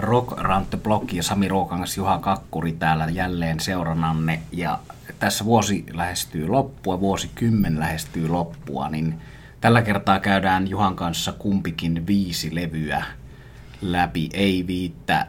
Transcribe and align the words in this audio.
Rock 0.00 0.38
Round 0.38 0.66
the 0.70 0.78
Block 0.78 1.12
ja 1.12 1.22
Sami 1.22 1.48
Ruokangas, 1.48 1.96
Juha 1.96 2.18
Kakkuri 2.18 2.72
täällä 2.72 3.06
jälleen 3.06 3.60
seurannanne. 3.60 4.40
Ja 4.52 4.78
tässä 5.18 5.44
vuosi 5.44 5.84
lähestyy 5.92 6.48
loppua, 6.48 7.00
vuosikymmen 7.00 7.80
lähestyy 7.80 8.28
loppua, 8.28 8.88
niin 8.88 9.14
tällä 9.60 9.82
kertaa 9.82 10.20
käydään 10.20 10.68
Juhan 10.68 10.96
kanssa 10.96 11.32
kumpikin 11.32 12.06
viisi 12.06 12.54
levyä 12.54 13.04
läpi, 13.82 14.28
ei 14.32 14.66
viittä 14.66 15.26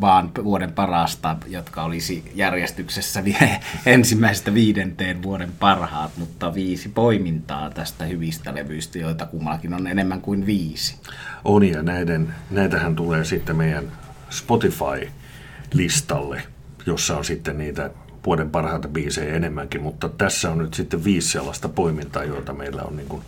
vaan 0.00 0.30
vuoden 0.44 0.72
parasta, 0.72 1.36
jotka 1.46 1.84
olisi 1.84 2.32
järjestyksessä 2.34 3.22
ensimmäisestä 3.86 4.54
viidenteen 4.54 5.22
vuoden 5.22 5.52
parhaat, 5.60 6.10
mutta 6.16 6.54
viisi 6.54 6.88
poimintaa 6.88 7.70
tästä 7.70 8.04
hyvistä 8.04 8.54
levyistä, 8.54 8.98
joita 8.98 9.26
kummallakin 9.26 9.74
on 9.74 9.86
enemmän 9.86 10.20
kuin 10.20 10.46
viisi. 10.46 10.96
On 11.44 11.64
ja 11.64 11.82
näiden, 11.82 12.34
näitähän 12.50 12.96
tulee 12.96 13.24
sitten 13.24 13.56
meidän 13.56 13.92
Spotify-listalle, 14.30 16.42
jossa 16.86 17.16
on 17.16 17.24
sitten 17.24 17.58
niitä 17.58 17.90
vuoden 18.26 18.50
parhaita 18.50 18.88
biisejä 18.88 19.34
enemmänkin, 19.34 19.82
mutta 19.82 20.08
tässä 20.08 20.50
on 20.50 20.58
nyt 20.58 20.74
sitten 20.74 21.04
viisi 21.04 21.28
sellaista 21.28 21.68
poimintaa, 21.68 22.24
joita 22.24 22.52
meillä 22.52 22.82
on 22.82 22.96
niin 22.96 23.08
kuin 23.08 23.22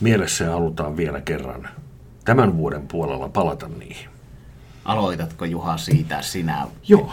mielessä 0.00 0.44
ja 0.44 0.50
halutaan 0.50 0.96
vielä 0.96 1.20
kerran 1.20 1.68
tämän 2.24 2.56
vuoden 2.56 2.88
puolella 2.88 3.28
palata 3.28 3.68
niihin. 3.68 4.13
Aloitatko 4.84 5.44
Juha 5.44 5.76
siitä 5.76 6.22
sinä? 6.22 6.66
Joo, 6.88 7.12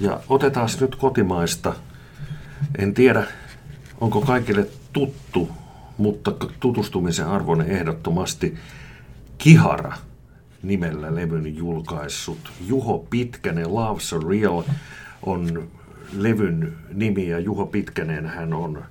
ja 0.00 0.20
otetaan 0.28 0.68
nyt 0.80 0.96
kotimaista. 0.96 1.74
En 2.78 2.94
tiedä, 2.94 3.24
onko 4.00 4.20
kaikille 4.20 4.66
tuttu, 4.92 5.50
mutta 5.98 6.32
tutustumisen 6.60 7.26
arvoinen 7.26 7.70
ehdottomasti 7.70 8.56
Kihara 9.38 9.92
nimellä 10.62 11.14
levyn 11.14 11.56
julkaissut. 11.56 12.52
Juho 12.66 12.98
Pitkänen, 13.10 13.74
Love 13.74 14.00
So 14.00 14.18
Real 14.18 14.62
on 15.22 15.68
levyn 16.12 16.76
nimi 16.94 17.28
ja 17.28 17.38
Juho 17.38 17.66
Pitkänen 17.66 18.26
hän 18.26 18.52
on 18.52 18.84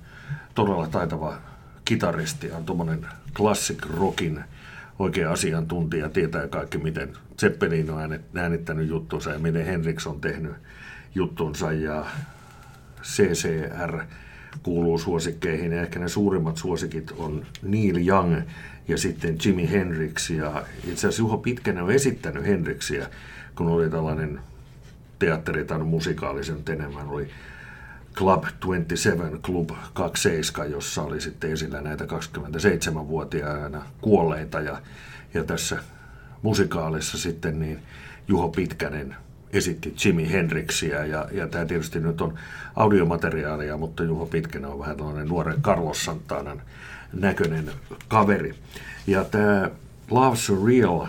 todella 0.54 0.86
taitava 0.86 1.36
kitaristi, 1.84 2.52
on 2.52 2.64
tuommoinen 2.64 3.06
classic 3.34 3.86
rockin 3.86 4.44
oikea 4.98 5.32
asiantuntija, 5.32 6.08
tietää 6.08 6.48
kaikki, 6.48 6.78
miten 6.78 7.12
Zeppelin 7.40 7.90
on 7.90 8.20
äänittänyt 8.34 8.88
juttunsa 8.88 9.30
ja 9.30 9.38
miten 9.38 9.66
Henriks 9.66 10.06
on 10.06 10.20
tehnyt 10.20 10.52
juttunsa 11.14 11.72
ja 11.72 12.06
CCR 13.02 14.00
kuuluu 14.62 14.98
suosikkeihin. 14.98 15.72
Ja 15.72 15.82
ehkä 15.82 15.98
ne 15.98 16.08
suurimmat 16.08 16.56
suosikit 16.56 17.12
on 17.18 17.46
Neil 17.62 18.06
Young 18.06 18.36
ja 18.88 18.98
sitten 18.98 19.38
Jimi 19.44 19.70
Hendrix. 19.70 20.30
Ja 20.30 20.62
itse 20.76 20.92
asiassa 20.92 21.22
Juho 21.22 21.38
Pitkänen 21.38 21.82
on 21.82 21.90
esittänyt 21.90 22.46
Hendrixiä, 22.46 23.08
kun 23.54 23.66
oli 23.66 23.90
tällainen 23.90 24.40
teatteri 25.18 25.64
tai 25.64 25.78
musikaalisen 25.78 26.58
enemmän 26.68 27.08
oli 27.08 27.28
Club 28.16 28.44
27, 28.60 29.38
Club 29.42 29.70
27, 29.94 30.70
jossa 30.70 31.02
oli 31.02 31.20
sitten 31.20 31.52
esillä 31.52 31.80
näitä 31.80 32.04
27-vuotiaana 32.04 33.82
kuolleita 34.00 34.60
ja, 34.60 34.82
ja 35.34 35.44
tässä 35.44 35.78
musikaalissa 36.42 37.18
sitten 37.18 37.60
niin 37.60 37.78
Juho 38.28 38.48
Pitkänen 38.48 39.16
esitti 39.52 39.94
Jimi 40.04 40.32
Hendrixiä 40.32 41.04
ja, 41.04 41.28
ja 41.32 41.48
tämä 41.48 41.64
tietysti 41.64 42.00
nyt 42.00 42.20
on 42.20 42.34
audiomateriaalia, 42.76 43.76
mutta 43.76 44.04
Juho 44.04 44.26
Pitkänen 44.26 44.70
on 44.70 44.78
vähän 44.78 44.96
tällainen 44.96 45.28
nuoren 45.28 45.62
Carlos 45.62 46.04
Santanan 46.04 46.62
näköinen 47.12 47.70
kaveri. 48.08 48.54
Ja 49.06 49.24
tämä 49.24 49.70
Love 50.10 50.36
Surreal 50.36 51.06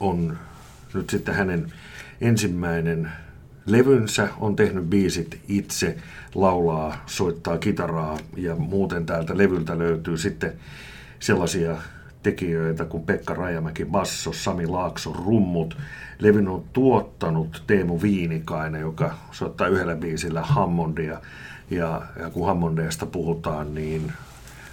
on 0.00 0.38
nyt 0.94 1.10
sitten 1.10 1.34
hänen 1.34 1.72
ensimmäinen 2.20 3.12
levynsä, 3.66 4.28
on 4.40 4.56
tehnyt 4.56 4.84
biisit 4.84 5.40
itse, 5.48 5.96
laulaa, 6.34 7.02
soittaa 7.06 7.58
kitaraa 7.58 8.18
ja 8.36 8.56
muuten 8.56 9.06
täältä 9.06 9.38
levyltä 9.38 9.78
löytyy 9.78 10.16
sitten 10.16 10.52
sellaisia 11.18 11.76
tekijöitä 12.22 12.84
kuin 12.84 13.02
Pekka 13.02 13.34
Rajamäki 13.34 13.84
basso, 13.84 14.32
Sami 14.32 14.66
Laakso 14.66 15.12
rummut. 15.12 15.76
Levyn 16.18 16.48
on 16.48 16.64
tuottanut 16.72 17.62
Teemu 17.66 18.02
Viinikainen, 18.02 18.80
joka 18.80 19.14
soittaa 19.30 19.66
yhdellä 19.66 19.96
biisillä 19.96 20.42
Hammondia. 20.42 21.20
Ja, 21.70 22.02
ja 22.20 22.30
kun 22.30 22.46
Hammondeista 22.46 23.06
puhutaan, 23.06 23.74
niin 23.74 24.12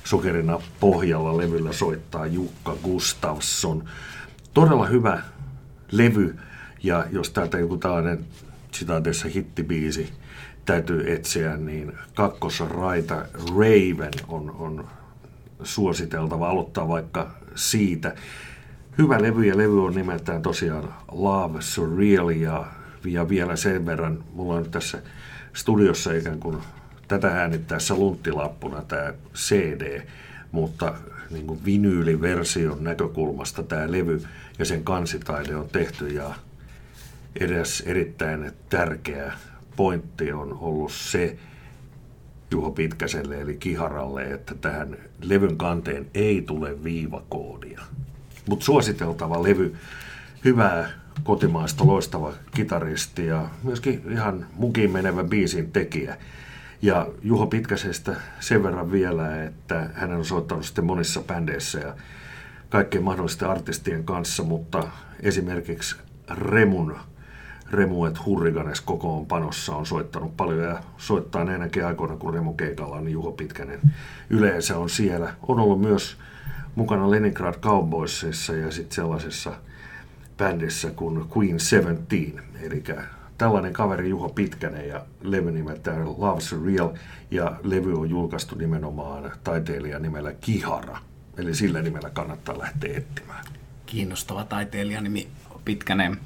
sokerina 0.03 0.59
pohjalla 0.79 1.37
levyllä 1.37 1.73
soittaa 1.73 2.25
Jukka 2.25 2.75
Gustafsson. 2.83 3.83
Todella 4.53 4.85
hyvä 4.85 5.21
levy, 5.91 6.35
ja 6.83 7.05
jos 7.11 7.29
täältä 7.29 7.59
joku 7.59 7.77
tällainen 7.77 8.25
sitaateessa 8.71 9.27
hittibiisi 9.27 10.09
täytyy 10.65 11.13
etsiä, 11.13 11.57
niin 11.57 11.93
kakkosraita 12.15 13.25
Raven 13.49 14.13
on, 14.27 14.55
on 14.59 14.87
suositeltava 15.63 16.49
aloittaa 16.49 16.87
vaikka 16.87 17.31
siitä. 17.55 18.15
Hyvä 18.97 19.21
levy 19.21 19.45
ja 19.45 19.57
levy 19.57 19.85
on 19.85 19.95
nimeltään 19.95 20.41
tosiaan 20.41 20.93
Love 21.11 21.61
Surreal 21.61 22.29
ja, 22.29 22.65
ja 23.05 23.29
vielä 23.29 23.55
sen 23.55 23.85
verran, 23.85 24.23
mulla 24.33 24.53
on 24.53 24.71
tässä 24.71 25.01
studiossa 25.53 26.13
ikään 26.13 26.39
kuin 26.39 26.57
tätä 27.07 27.27
äänittäessä 27.27 27.95
lunttilappuna 27.95 28.81
tämä 28.81 29.13
CD, 29.35 30.01
mutta 30.51 30.93
niin 31.29 31.47
kuin 31.47 31.65
vinyyliversion 31.65 32.83
näkökulmasta 32.83 33.63
tämä 33.63 33.91
levy 33.91 34.21
ja 34.59 34.65
sen 34.65 34.83
kansitaide 34.83 35.55
on 35.55 35.69
tehty 35.69 36.07
ja 36.07 36.35
edes 37.35 37.83
erittäin 37.85 38.51
tärkeä 38.69 39.33
pointti 39.75 40.33
on 40.33 40.57
ollut 40.61 40.91
se 40.91 41.37
Juho 42.51 42.71
Pitkäselle 42.71 43.41
eli 43.41 43.57
Kiharalle, 43.57 44.23
että 44.23 44.55
tähän 44.55 44.97
levyn 45.21 45.57
kanteen 45.57 46.07
ei 46.13 46.41
tule 46.41 46.83
viivakoodia. 46.83 47.81
Mutta 48.49 48.65
suositeltava 48.65 49.43
levy, 49.43 49.75
hyvää 50.45 50.89
kotimaista 51.23 51.87
loistava 51.87 52.33
kitaristi 52.55 53.25
ja 53.25 53.49
myöskin 53.63 54.03
ihan 54.09 54.45
mukiin 54.53 54.91
menevä 54.91 55.23
biisin 55.23 55.71
tekijä. 55.71 56.17
Ja 56.81 57.07
Juho 57.21 57.47
Pitkäsestä 57.47 58.15
sen 58.39 58.63
verran 58.63 58.91
vielä, 58.91 59.43
että 59.43 59.89
hän 59.93 60.11
on 60.11 60.25
soittanut 60.25 60.65
sitten 60.65 60.85
monissa 60.85 61.21
bändeissä 61.21 61.79
ja 61.79 61.95
kaikkien 62.69 63.03
mahdollisten 63.03 63.49
artistien 63.49 64.03
kanssa, 64.03 64.43
mutta 64.43 64.87
esimerkiksi 65.19 65.95
Remun 66.29 66.95
Remuet 67.71 68.25
Hurriganes 68.25 68.83
panossa 69.27 69.75
on 69.75 69.85
soittanut 69.85 70.37
paljon 70.37 70.63
ja 70.63 70.83
soittaa 70.97 71.43
näinäkin 71.43 71.85
aikoina, 71.85 72.15
kun 72.15 72.33
Remu 72.33 72.53
keikalla 72.53 73.01
niin 73.01 73.11
Juho 73.11 73.31
Pitkänen 73.31 73.79
yleensä 74.29 74.77
on 74.77 74.89
siellä. 74.89 75.33
On 75.47 75.59
ollut 75.59 75.81
myös 75.81 76.17
mukana 76.75 77.11
Leningrad 77.11 77.59
Cowboysissa 77.59 78.53
ja 78.53 78.71
sitten 78.71 78.95
sellaisessa 78.95 79.53
bändissä 80.37 80.91
kuin 80.91 81.25
Queen 81.37 81.59
17, 81.59 82.41
eli 82.61 82.83
tällainen 83.37 83.73
kaveri 83.73 84.09
Juho 84.09 84.29
Pitkänen 84.29 84.87
ja 84.87 85.05
levy 85.21 85.51
nimeltään 85.51 86.05
Love's 86.05 86.65
Real 86.65 86.89
ja 87.31 87.55
levy 87.63 87.99
on 87.99 88.09
julkaistu 88.09 88.55
nimenomaan 88.55 89.31
taiteilijan 89.43 90.01
nimellä 90.01 90.33
Kihara, 90.33 90.99
eli 91.37 91.55
sillä 91.55 91.81
nimellä 91.81 92.09
kannattaa 92.09 92.59
lähteä 92.59 92.97
etsimään. 92.97 93.45
Kiinnostava 93.85 94.43
taiteilijan 94.43 95.03
nimi 95.03 95.27
Pitkänen. 95.65 96.17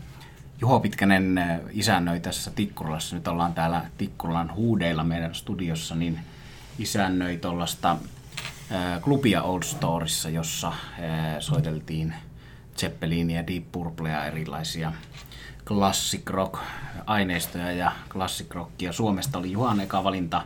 Juho 0.61 0.79
Pitkänen 0.79 1.37
äh, 1.37 1.59
isännöi 1.71 2.19
tässä 2.19 2.51
Tikkurilassa, 2.51 3.15
nyt 3.15 3.27
ollaan 3.27 3.53
täällä 3.53 3.85
Tikkulan 3.97 4.55
huudeilla 4.55 5.03
meidän 5.03 5.35
studiossa, 5.35 5.95
niin 5.95 6.19
isännöi 6.79 7.37
tuollaista 7.37 7.97
klubia 9.01 9.43
Old 9.43 9.63
Storissa, 9.63 10.29
jossa 10.29 10.67
äh, 10.67 10.75
soiteltiin 11.39 12.13
Zeppelinia, 12.77 13.47
Deep 13.47 13.71
Purplea, 13.71 14.25
erilaisia 14.25 14.93
classic 15.65 16.29
rock 16.29 16.59
aineistoja 17.05 17.71
ja 17.71 17.91
classic 18.09 18.53
rockia. 18.53 18.93
Suomesta 18.93 19.37
oli 19.37 19.51
Juhan 19.51 19.79
eka 19.79 20.03
valinta. 20.03 20.45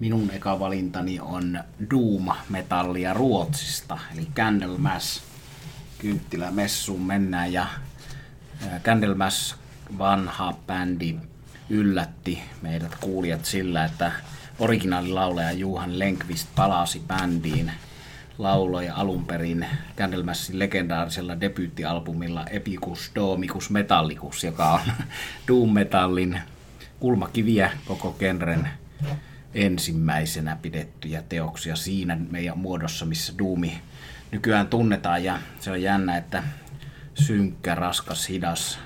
Minun 0.00 0.30
eka 0.30 0.58
valintani 0.58 1.20
on 1.20 1.60
Doom-metallia 1.90 3.14
Ruotsista, 3.14 3.98
eli 4.14 4.26
Candlemass. 4.34 5.22
Kynttilä 5.98 6.50
messuun 6.50 7.02
mennään 7.02 7.52
ja 7.52 7.66
Candlemass 8.82 9.56
vanha 9.98 10.54
bändi 10.66 11.16
yllätti 11.70 12.42
meidät 12.62 12.94
kuulijat 13.00 13.44
sillä, 13.44 13.84
että 13.84 14.12
originaalilaulaja 14.58 15.52
Juhan 15.52 15.98
Lenkvist 15.98 16.48
palasi 16.56 17.02
bändiin 17.06 17.72
lauloja 18.38 18.94
alun 18.94 19.26
perin 19.26 19.66
Candlemassin 19.96 20.58
legendaarisella 20.58 21.40
debyyttialbumilla 21.40 22.46
Epicus 22.46 23.10
Domicus 23.14 23.70
Metallicus, 23.70 24.44
joka 24.44 24.70
on 24.70 24.80
doom 25.48 25.72
metallin 25.72 26.40
kulmakiviä 27.00 27.70
koko 27.84 28.12
genren 28.12 28.68
ensimmäisenä 29.54 30.56
pidettyjä 30.62 31.22
teoksia 31.28 31.76
siinä 31.76 32.18
meidän 32.30 32.58
muodossa, 32.58 33.06
missä 33.06 33.32
Doomi 33.38 33.80
nykyään 34.30 34.66
tunnetaan. 34.66 35.24
Ja 35.24 35.38
se 35.60 35.70
on 35.70 35.82
jännä, 35.82 36.16
että 36.16 36.42
synkkä, 37.14 37.74
raskas, 37.74 38.28
hidas 38.28 38.78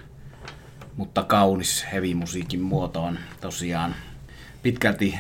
mutta 0.97 1.23
kaunis 1.23 1.87
heavy-musiikin 1.93 2.61
muoto 2.61 3.03
on 3.03 3.19
tosiaan 3.41 3.94
pitkälti 4.62 5.19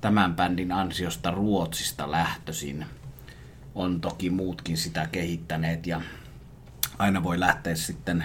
tämän 0.00 0.36
bändin 0.36 0.72
ansiosta 0.72 1.30
Ruotsista 1.30 2.10
lähtöisin. 2.10 2.86
On 3.74 4.00
toki 4.00 4.30
muutkin 4.30 4.76
sitä 4.76 5.08
kehittäneet 5.12 5.86
ja 5.86 6.00
aina 6.98 7.22
voi 7.22 7.40
lähteä 7.40 7.74
sitten 7.74 8.24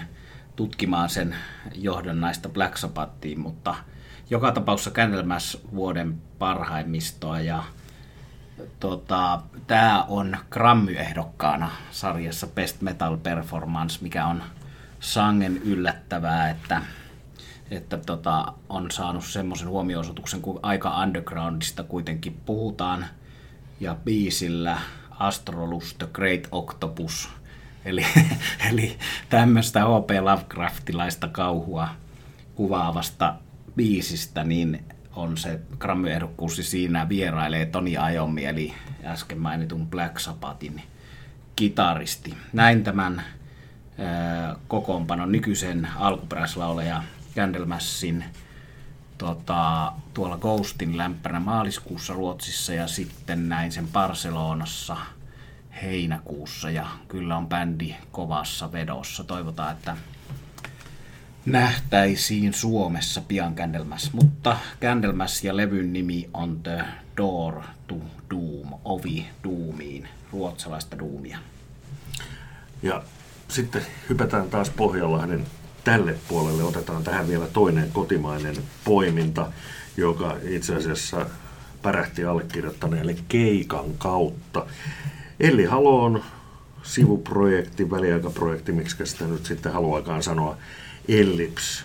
tutkimaan 0.56 1.08
sen 1.10 1.36
johdonnaista 1.74 2.48
Black 2.48 2.76
Sabbathiin, 2.76 3.40
mutta 3.40 3.74
joka 4.30 4.52
tapauksessa 4.52 4.90
Candlemass 4.90 5.58
vuoden 5.74 6.22
parhaimmistoa 6.38 7.40
ja 7.40 7.64
tota, 8.80 9.42
tämä 9.66 10.04
on 10.08 10.36
Grammy-ehdokkaana 10.50 11.70
sarjassa 11.90 12.46
Best 12.46 12.80
Metal 12.80 13.16
Performance, 13.16 13.98
mikä 14.02 14.26
on 14.26 14.42
sangen 15.00 15.56
yllättävää, 15.56 16.50
että, 16.50 16.82
että 17.70 17.96
tota, 17.96 18.52
on 18.68 18.90
saanut 18.90 19.24
semmoisen 19.24 19.68
huomioosoituksen, 19.68 20.42
kun 20.42 20.60
aika 20.62 21.02
undergroundista 21.02 21.82
kuitenkin 21.82 22.40
puhutaan, 22.46 23.06
ja 23.80 23.96
biisillä 24.04 24.78
Astrolus 25.10 25.94
The 25.94 26.08
Great 26.12 26.48
Octopus, 26.52 27.28
eli, 27.84 28.06
eli 28.70 28.98
tämmöistä 29.28 29.80
H.P. 29.80 30.10
Lovecraftilaista 30.20 31.28
kauhua 31.28 31.88
kuvaavasta 32.54 33.34
biisistä, 33.76 34.44
niin 34.44 34.84
on 35.20 35.36
se 35.36 35.60
Grammy-ehdokkuus 35.78 36.56
siinä 36.70 37.08
vierailee 37.08 37.66
Toni 37.66 37.96
Ajomi, 37.96 38.44
eli 38.44 38.74
äsken 39.04 39.38
mainitun 39.38 39.86
Black 39.86 40.18
Sabbathin 40.18 40.82
kitaristi. 41.56 42.34
Näin 42.52 42.84
tämän 42.84 43.22
kokoonpanon 44.68 45.32
nykyisen 45.32 45.88
alkuperäislaulaja 45.96 47.02
Candlemassin 47.36 48.24
tota, 49.18 49.92
tuolla 50.14 50.38
Ghostin 50.38 50.98
lämpärä 50.98 51.40
maaliskuussa 51.40 52.14
Ruotsissa 52.14 52.74
ja 52.74 52.86
sitten 52.86 53.48
näin 53.48 53.72
sen 53.72 53.88
Barcelonassa 53.88 54.96
heinäkuussa 55.82 56.70
ja 56.70 56.86
kyllä 57.08 57.36
on 57.36 57.46
bändi 57.46 57.94
kovassa 58.12 58.72
vedossa. 58.72 59.24
Toivotaan, 59.24 59.72
että 59.72 59.96
nähtäisiin 61.46 62.54
Suomessa 62.54 63.22
pian 63.28 63.54
Candlemas, 63.54 64.12
mutta 64.12 64.56
Candlemas 64.80 65.44
ja 65.44 65.56
levyn 65.56 65.92
nimi 65.92 66.28
on 66.34 66.60
The 66.62 66.84
Door 67.16 67.62
to 67.86 67.94
Doom, 68.30 68.80
ovi 68.84 69.26
Doomiin, 69.44 70.08
ruotsalaista 70.32 70.98
Doomia. 70.98 71.38
Ja 72.82 73.02
sitten 73.48 73.82
hypätään 74.08 74.50
taas 74.50 74.70
Pohjanlahden 74.70 75.46
tälle 75.84 76.14
puolelle. 76.28 76.62
Otetaan 76.62 77.04
tähän 77.04 77.28
vielä 77.28 77.46
toinen 77.46 77.90
kotimainen 77.92 78.56
poiminta, 78.84 79.52
joka 79.96 80.36
itse 80.42 80.74
asiassa 80.74 81.26
pärähti 81.82 82.24
allekirjoittaneelle 82.24 83.16
keikan 83.28 83.84
kautta. 83.98 84.66
Elli 85.40 85.64
Haloon 85.64 86.22
sivuprojekti, 86.82 87.90
väliaikaprojekti, 87.90 88.72
miksi 88.72 89.06
sitä 89.06 89.24
nyt 89.24 89.46
sitten 89.46 89.72
haluakaan 89.72 90.22
sanoa, 90.22 90.56
Ellips 91.10 91.84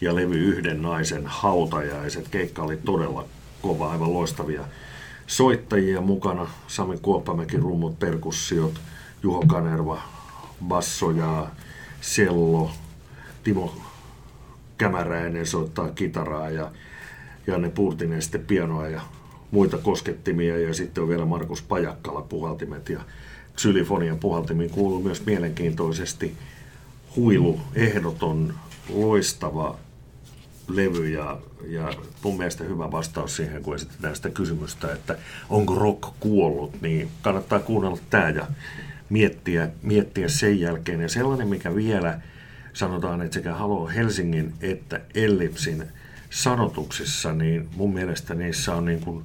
ja 0.00 0.14
levy 0.14 0.38
Yhden 0.38 0.82
naisen 0.82 1.26
hautajaiset. 1.26 2.28
Keikka 2.28 2.62
oli 2.62 2.76
todella 2.76 3.24
kova, 3.62 3.90
aivan 3.90 4.14
loistavia 4.14 4.64
soittajia 5.26 6.00
mukana. 6.00 6.48
Sami 6.66 6.98
Kuoppamäki, 7.02 7.56
rummut, 7.56 7.98
perkussiot, 7.98 8.80
Juho 9.22 9.42
Kanerva, 9.46 10.02
basso 10.64 11.10
ja 11.10 11.46
sello. 12.00 12.70
Timo 13.42 13.74
Kämäräinen 14.78 15.46
soittaa 15.46 15.88
kitaraa 15.88 16.50
ja 16.50 16.70
Janne 17.46 17.70
Puurtinen 17.70 18.22
sitten 18.22 18.44
pianoa 18.44 18.88
ja 18.88 19.00
muita 19.50 19.78
koskettimia 19.78 20.58
ja 20.58 20.74
sitten 20.74 21.02
on 21.02 21.08
vielä 21.08 21.24
Markus 21.24 21.62
Pajakkala 21.62 22.22
puhaltimet 22.22 22.88
ja 22.88 23.00
xylifonian 23.56 24.18
puhaltimiin 24.18 24.70
kuuluu 24.70 25.02
myös 25.02 25.26
mielenkiintoisesti 25.26 26.36
huilu, 27.16 27.60
ehdoton, 27.74 28.54
loistava 28.88 29.78
levy 30.68 31.08
ja, 31.08 31.38
ja 31.68 31.92
mun 32.22 32.36
mielestä 32.36 32.64
hyvä 32.64 32.92
vastaus 32.92 33.36
siihen, 33.36 33.62
kun 33.62 33.74
esitetään 33.74 34.16
sitä 34.16 34.30
kysymystä, 34.30 34.92
että 34.92 35.16
onko 35.50 35.74
rock 35.74 36.14
kuollut, 36.20 36.82
niin 36.82 37.08
kannattaa 37.22 37.60
kuunnella 37.60 37.98
tämä 38.10 38.28
ja 38.28 38.46
miettiä, 39.10 39.68
miettiä 39.82 40.28
sen 40.28 40.60
jälkeen. 40.60 41.00
Ja 41.00 41.08
sellainen, 41.08 41.48
mikä 41.48 41.74
vielä 41.74 42.20
sanotaan, 42.72 43.22
että 43.22 43.34
sekä 43.34 43.54
Halo 43.54 43.86
Helsingin 43.86 44.54
että 44.60 45.00
Ellipsin 45.14 45.84
sanotuksissa, 46.30 47.32
niin 47.32 47.68
mun 47.76 47.94
mielestä 47.94 48.34
niissä 48.34 48.74
on 48.74 48.84
niin 48.84 49.00
kuin, 49.00 49.24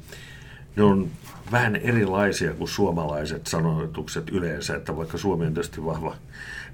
ne 0.75 0.83
on 0.83 1.07
vähän 1.51 1.75
erilaisia 1.75 2.53
kuin 2.53 2.67
suomalaiset 2.67 3.47
sanotukset 3.47 4.29
yleensä, 4.29 4.75
että 4.75 4.97
vaikka 4.97 5.17
Suomi 5.17 5.45
on 5.45 5.53
tietysti 5.53 5.85
vahva 5.85 6.15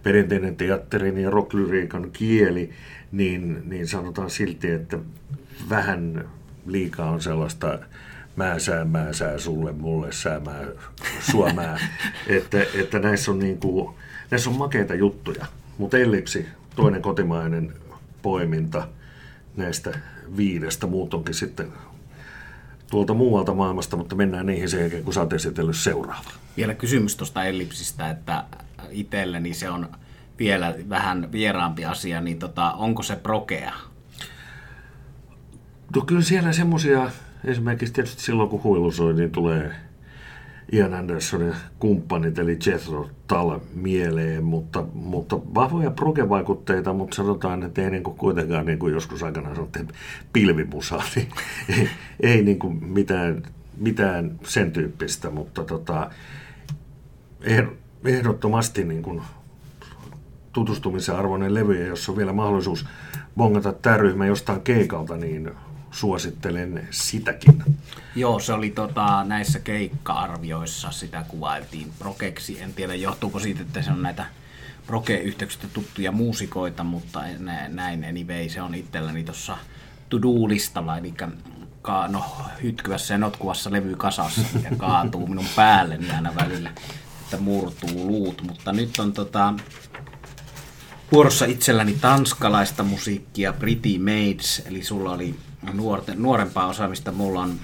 perinteinen 0.05 0.55
teatterin 0.55 1.17
ja 1.17 1.29
rocklyriikan 1.29 2.11
kieli, 2.11 2.69
niin, 3.11 3.61
niin 3.65 3.87
sanotaan 3.87 4.29
silti, 4.29 4.71
että 4.71 4.99
vähän 5.69 6.29
liikaa 6.65 7.09
on 7.11 7.21
sellaista 7.21 7.79
sää, 8.57 8.85
mä 8.85 9.13
sää 9.13 9.37
sulle, 9.37 9.71
mulle 9.71 10.09
mä 10.45 10.59
suomää. 11.31 11.79
että, 12.27 12.57
että 12.73 12.99
näissä 12.99 13.31
on, 13.31 13.39
niin 13.39 13.59
kuin, 13.59 13.95
näissä 14.31 14.49
on 14.49 14.55
makeita 14.55 14.95
juttuja. 14.95 15.45
Mutta 15.77 15.97
Ellipsi, 15.97 16.45
toinen 16.75 17.01
kotimainen 17.01 17.73
poiminta 18.21 18.87
näistä 19.57 19.99
viidestä, 20.37 20.87
muut 20.87 21.13
onkin 21.13 21.33
sitten 21.33 21.67
tuolta 22.91 23.13
muualta 23.13 23.53
maailmasta, 23.53 23.97
mutta 23.97 24.15
mennään 24.15 24.45
niihin 24.45 24.69
sen 24.69 24.79
jälkeen, 24.79 25.03
kun 25.03 25.13
sä 25.13 25.19
oot 25.19 25.33
esitellyt 25.33 25.75
seuraava. 25.75 26.29
Vielä 26.57 26.73
kysymys 26.73 27.15
tuosta 27.15 27.43
Ellipsistä, 27.43 28.09
että 28.09 28.43
itselleni 28.89 29.53
se 29.53 29.69
on 29.69 29.89
vielä 30.39 30.75
vähän 30.89 31.31
vieraampi 31.31 31.85
asia, 31.85 32.21
niin 32.21 32.39
tota, 32.39 32.71
onko 32.71 33.03
se 33.03 33.15
prokea? 33.15 33.73
No 35.95 36.01
kyllä 36.01 36.21
siellä 36.21 36.53
semmoisia 36.53 37.11
esimerkiksi 37.43 37.93
tietysti 37.93 38.21
silloin 38.21 38.49
kun 38.49 38.63
huilu 38.63 38.91
soi, 38.91 39.13
niin 39.13 39.31
tulee 39.31 39.75
Ian 40.73 40.93
Andersonin 40.93 41.55
kumppanit, 41.79 42.39
eli 42.39 42.57
Jethro 42.65 43.09
Tull 43.27 43.59
mieleen, 43.73 44.43
mutta, 44.43 44.85
mutta 44.93 45.39
vahvoja 45.55 45.91
proge-vaikutteita, 45.91 46.93
mutta 46.93 47.15
sanotaan, 47.15 47.63
että 47.63 47.81
ei 47.81 47.91
niin 47.91 48.03
kuin 48.03 48.17
kuitenkaan, 48.17 48.65
niin 48.65 48.79
kuin 48.79 48.93
joskus 48.93 49.23
aikanaan 49.23 49.55
sanottiin, 49.55 49.87
pilvimusa, 50.33 50.97
niin 51.15 51.27
ei, 51.69 51.89
ei 52.19 52.43
niin 52.43 52.59
kuin 52.59 52.85
mitään, 52.85 53.43
mitään 53.77 54.39
sen 54.43 54.71
tyyppistä, 54.71 55.29
mutta 55.29 55.63
tota, 55.63 56.09
ehdottomasti 58.05 58.83
niin 58.83 59.03
kuin 59.03 59.21
tutustumisen 60.53 61.15
arvoinen 61.15 61.53
levy, 61.53 61.81
ja 61.81 61.87
jos 61.87 62.09
on 62.09 62.17
vielä 62.17 62.33
mahdollisuus 62.33 62.85
bongata 63.37 63.73
tämä 63.73 63.97
ryhmä 63.97 64.25
jostain 64.25 64.61
keikalta, 64.61 65.17
niin 65.17 65.51
suosittelen 65.95 66.87
sitäkin. 66.91 67.63
Joo, 68.15 68.39
se 68.39 68.53
oli 68.53 68.69
tota, 68.69 69.23
näissä 69.23 69.59
keikka-arvioissa, 69.59 70.91
sitä 70.91 71.25
kuvailtiin 71.27 71.91
prokeksi. 71.99 72.61
En 72.61 72.73
tiedä, 72.73 72.95
johtuuko 72.95 73.39
siitä, 73.39 73.61
että 73.61 73.81
se 73.81 73.91
on 73.91 74.01
näitä 74.01 74.25
proke-yhteyksistä 74.87 75.67
tuttuja 75.73 76.11
muusikoita, 76.11 76.83
mutta 76.83 77.19
näin 77.69 78.05
anyway, 78.05 78.49
se 78.49 78.61
on 78.61 78.75
itselläni 78.75 79.23
tuossa 79.23 79.57
to-do-listalla, 80.09 80.97
eli 80.97 81.13
no, 82.07 82.25
hytkyvässä 82.63 83.13
ja 83.13 83.17
notkuvassa 83.17 83.71
levykasassa, 83.71 84.41
mikä 84.53 84.75
kaatuu 84.77 85.27
minun 85.27 85.45
päälleni 85.55 86.11
aina 86.11 86.35
välillä, 86.35 86.71
että 87.21 87.37
murtuu 87.37 88.07
luut. 88.07 88.41
Mutta 88.41 88.73
nyt 88.73 88.99
on 88.99 89.13
tota, 89.13 89.53
vuorossa 91.11 91.45
itselläni 91.45 91.97
tanskalaista 92.01 92.83
musiikkia, 92.83 93.53
Pretty 93.53 93.97
Maids, 93.97 94.61
eli 94.65 94.83
sulla 94.83 95.11
oli 95.11 95.35
nuorten, 95.73 96.21
nuorempaa 96.21 96.67
osaamista. 96.67 97.11
Mulla 97.11 97.41
on 97.41 97.59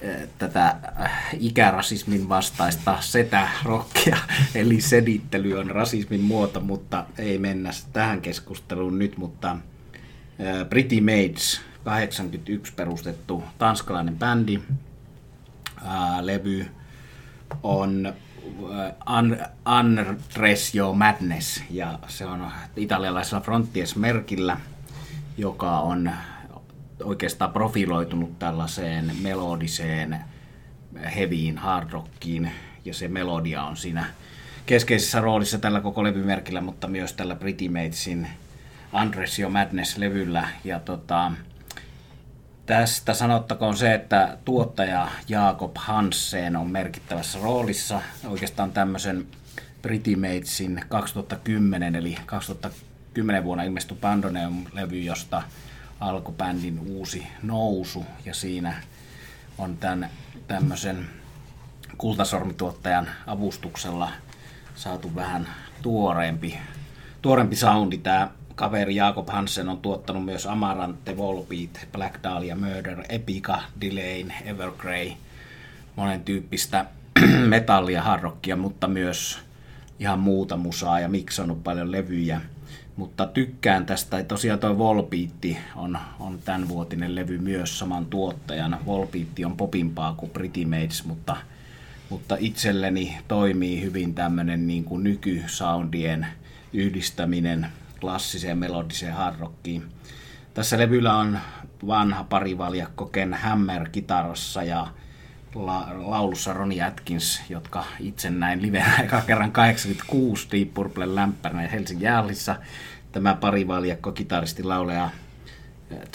eh, 0.00 0.28
tätä 0.38 0.76
eh, 1.04 1.10
ikärasismin 1.38 2.28
vastaista 2.28 2.96
setä-rockia, 3.00 4.16
eli 4.54 4.80
sedittely 4.80 5.58
on 5.58 5.70
rasismin 5.70 6.20
muoto, 6.20 6.60
mutta 6.60 7.04
ei 7.18 7.38
mennä 7.38 7.70
tähän 7.92 8.20
keskusteluun 8.20 8.98
nyt, 8.98 9.16
mutta 9.16 9.56
eh, 10.38 10.68
Pretty 10.68 11.00
Maids, 11.00 11.60
81 11.84 12.72
perustettu 12.72 13.44
tanskalainen 13.58 14.18
bändi, 14.18 14.60
levy 16.20 16.66
on 17.62 18.14
Unresio 19.80 20.92
Madness, 20.92 21.62
ja 21.70 21.98
se 22.08 22.26
on 22.26 22.50
italialaisella 22.76 23.44
Frontiers-merkillä, 23.44 24.56
joka 25.38 25.78
on 25.78 26.10
oikeastaan 27.04 27.52
profiloitunut 27.52 28.38
tällaiseen 28.38 29.12
melodiseen 29.22 30.18
heavyin 31.16 31.58
hard 31.58 31.90
rockiin, 31.90 32.50
ja 32.84 32.94
se 32.94 33.08
melodia 33.08 33.62
on 33.62 33.76
siinä 33.76 34.04
keskeisessä 34.66 35.20
roolissa 35.20 35.58
tällä 35.58 35.80
koko 35.80 36.04
levymerkillä, 36.04 36.60
mutta 36.60 36.88
myös 36.88 37.12
tällä 37.12 37.36
Pretty 37.36 37.68
Matesin 37.68 38.28
Andres 38.92 39.38
Jo 39.38 39.50
Madness-levyllä. 39.50 40.48
Ja 40.64 40.80
tota, 40.80 41.32
tästä 42.66 43.14
sanottakoon 43.14 43.76
se, 43.76 43.94
että 43.94 44.38
tuottaja 44.44 45.08
Jakob 45.28 45.76
Hansen 45.78 46.56
on 46.56 46.70
merkittävässä 46.70 47.38
roolissa 47.42 48.00
oikeastaan 48.28 48.72
tämmöisen 48.72 49.26
Pretty 49.82 50.16
Matesin 50.16 50.84
2010 50.88 51.94
eli 51.94 52.16
2010 52.26 53.44
vuonna 53.44 53.64
ilmestyi 53.64 53.96
Pandoneum-levy, 54.00 55.02
josta 55.02 55.42
alkoi 56.00 56.34
bändin 56.34 56.80
uusi 56.86 57.26
nousu 57.42 58.06
ja 58.24 58.34
siinä 58.34 58.74
on 59.58 59.76
tämän 59.76 60.10
tämmöisen 60.48 61.06
kultasormituottajan 61.98 63.08
avustuksella 63.26 64.10
saatu 64.74 65.14
vähän 65.14 65.48
tuoreempi, 65.82 66.58
tuorempi 67.22 67.56
soundi. 67.56 67.98
Tämä 67.98 68.28
kaveri 68.56 68.96
Jakob 68.96 69.28
Hansen 69.28 69.68
on 69.68 69.78
tuottanut 69.78 70.24
myös 70.24 70.46
Amarante, 70.46 71.16
Volbeat, 71.16 71.88
Black 71.92 72.22
Dahlia 72.22 72.56
Murder, 72.56 73.04
Epica, 73.08 73.62
Delane, 73.80 74.34
Evergrey, 74.44 75.12
monen 75.96 76.20
tyyppistä 76.20 76.86
metallia, 77.48 78.02
harrockia, 78.02 78.56
mutta 78.56 78.88
myös 78.88 79.38
ihan 80.00 80.18
muuta 80.18 80.56
musaa 80.56 81.00
ja 81.00 81.08
miksannut 81.08 81.64
paljon 81.64 81.92
levyjä. 81.92 82.40
Mutta 82.96 83.26
tykkään 83.26 83.86
tästä, 83.86 84.24
tosiaan 84.24 84.58
toi 84.58 84.78
Volbeat 84.78 85.56
on, 85.76 85.98
on 86.20 86.38
tämän 86.44 86.68
vuotinen 86.68 87.14
levy 87.14 87.38
myös 87.38 87.78
saman 87.78 88.06
tuottajan. 88.06 88.78
Volbeat 88.86 89.28
on 89.46 89.56
popimpaa 89.56 90.14
kuin 90.14 90.30
Pretty 90.30 90.64
Maids, 90.64 91.04
mutta, 91.04 91.36
mutta 92.10 92.36
itselleni 92.40 93.16
toimii 93.28 93.82
hyvin 93.82 94.14
tämmöinen 94.14 94.66
niin 94.66 94.84
kuin 94.84 95.04
nykysoundien 95.04 96.26
yhdistäminen 96.72 97.66
klassiseen 98.06 98.58
melodiseen 98.58 99.14
hardrockiin. 99.14 99.84
Tässä 100.54 100.78
levyllä 100.78 101.16
on 101.16 101.38
vanha 101.86 102.24
parivaljakko 102.24 103.06
Ken 103.06 103.34
Hammer 103.34 103.88
kitarassa 103.88 104.62
ja 104.62 104.86
la- 105.54 105.88
laulussa 105.94 106.52
Ronnie 106.52 106.82
Atkins, 106.82 107.42
jotka 107.48 107.84
itse 108.00 108.30
näin 108.30 108.62
livenä 108.62 108.96
eka 109.04 109.20
kerran 109.20 109.52
86 109.52 110.48
Deep 110.52 110.74
Purple 110.74 111.14
lämpäränä 111.14 111.68
Helsingin 111.68 112.04
Jäällissa. 112.04 112.56
Tämä 113.12 113.34
parivaljakko 113.34 114.12
kitaristi 114.12 114.62
laulea 114.62 115.10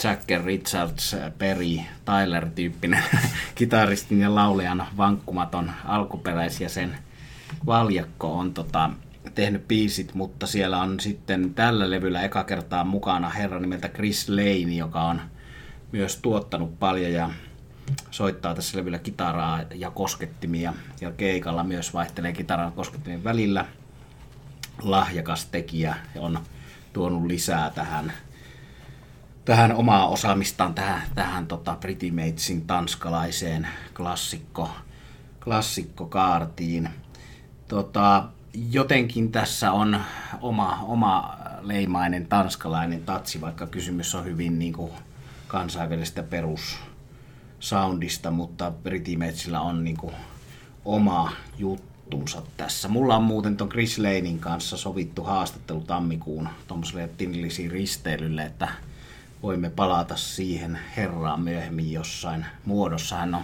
Jack 0.04 0.44
Richards, 0.44 1.16
Perry, 1.38 1.76
Tyler-tyyppinen 2.04 3.04
kitaristin 3.54 4.20
ja 4.20 4.34
laulejan 4.34 4.86
vankkumaton 4.96 5.72
alkuperäisjäsen 5.84 6.98
valjakko 7.66 8.38
on 8.38 8.54
tota, 8.54 8.90
tehnyt 9.34 9.68
biisit, 9.68 10.14
mutta 10.14 10.46
siellä 10.46 10.80
on 10.80 11.00
sitten 11.00 11.54
tällä 11.54 11.90
levyllä 11.90 12.22
eka 12.22 12.44
kertaa 12.44 12.84
mukana 12.84 13.28
herra 13.28 13.60
nimeltä 13.60 13.88
Chris 13.88 14.28
Lane, 14.28 14.74
joka 14.74 15.02
on 15.02 15.20
myös 15.92 16.16
tuottanut 16.16 16.78
paljon 16.78 17.12
ja 17.12 17.30
soittaa 18.10 18.54
tässä 18.54 18.78
levyllä 18.78 18.98
kitaraa 18.98 19.60
ja 19.74 19.90
koskettimia 19.90 20.74
ja 21.00 21.10
keikalla 21.10 21.64
myös 21.64 21.94
vaihtelee 21.94 22.32
kitaran 22.32 22.72
koskettimien 22.72 23.24
välillä. 23.24 23.66
Lahjakas 24.82 25.46
tekijä 25.46 25.96
on 26.18 26.38
tuonut 26.92 27.26
lisää 27.26 27.70
tähän, 27.70 28.12
tähän 29.44 29.72
omaa 29.72 30.08
osaamistaan 30.08 30.74
tähän, 30.74 31.02
tähän 31.14 31.46
tota 31.46 31.76
Pretty 31.80 32.10
Matesin 32.10 32.66
tanskalaiseen 32.66 33.68
klassikko, 33.96 34.70
klassikkokaartiin. 35.44 36.88
Tota, 37.68 38.28
jotenkin 38.54 39.32
tässä 39.32 39.72
on 39.72 40.00
oma, 40.40 40.78
oma 40.82 41.36
leimainen 41.62 42.26
tanskalainen 42.26 43.04
tatsi, 43.04 43.40
vaikka 43.40 43.66
kysymys 43.66 44.14
on 44.14 44.24
hyvin 44.24 44.58
niin 44.58 44.72
kuin 44.72 44.92
kansainvälistä 45.48 46.22
perus 46.22 46.76
soundista, 47.60 48.30
mutta 48.30 48.72
Pretty 48.82 49.16
Metsillä 49.16 49.60
on 49.60 49.84
niin 49.84 49.96
kuin 49.96 50.14
oma 50.84 51.32
juttunsa 51.58 52.42
tässä. 52.56 52.88
Mulla 52.88 53.16
on 53.16 53.22
muuten 53.22 53.56
ton 53.56 53.68
Chris 53.68 53.98
Lanein 53.98 54.38
kanssa 54.38 54.76
sovittu 54.76 55.24
haastattelu 55.24 55.80
tammikuun 55.80 56.48
tuommoiselle 56.66 57.10
Tinlisiin 57.18 57.70
risteilylle, 57.70 58.42
että 58.42 58.68
voimme 59.42 59.70
palata 59.70 60.16
siihen 60.16 60.78
herraan 60.96 61.40
myöhemmin 61.40 61.92
jossain 61.92 62.46
muodossa. 62.64 63.16
Hän 63.16 63.34
on 63.34 63.42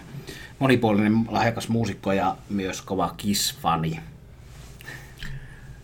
monipuolinen 0.59 1.25
lahjakas 1.29 1.69
muusikko 1.69 2.13
ja 2.13 2.37
myös 2.49 2.83
kova 2.83 3.15
Kiss-fani. 3.17 4.01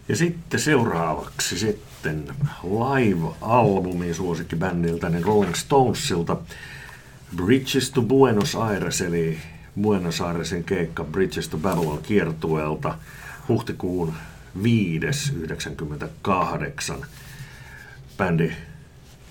Ja 0.08 0.16
sitten 0.16 0.60
seuraavaksi 0.60 1.58
sitten 1.58 2.24
live-albumi 2.62 4.14
suosikkibändiltä, 4.14 5.08
niin 5.08 5.24
Rolling 5.24 5.54
Stonesilta 5.54 6.36
Bridges 7.36 7.90
to 7.90 8.02
Buenos 8.02 8.56
Aires, 8.56 9.00
eli 9.00 9.38
Buenos 9.82 10.20
Airesin 10.20 10.64
keikka 10.64 11.04
Bridges 11.04 11.48
to 11.48 11.58
Babylon 11.58 12.02
kiertueelta 12.02 12.98
huhtikuun 13.48 14.14
5.98. 14.62 17.04
Bändi 18.16 18.52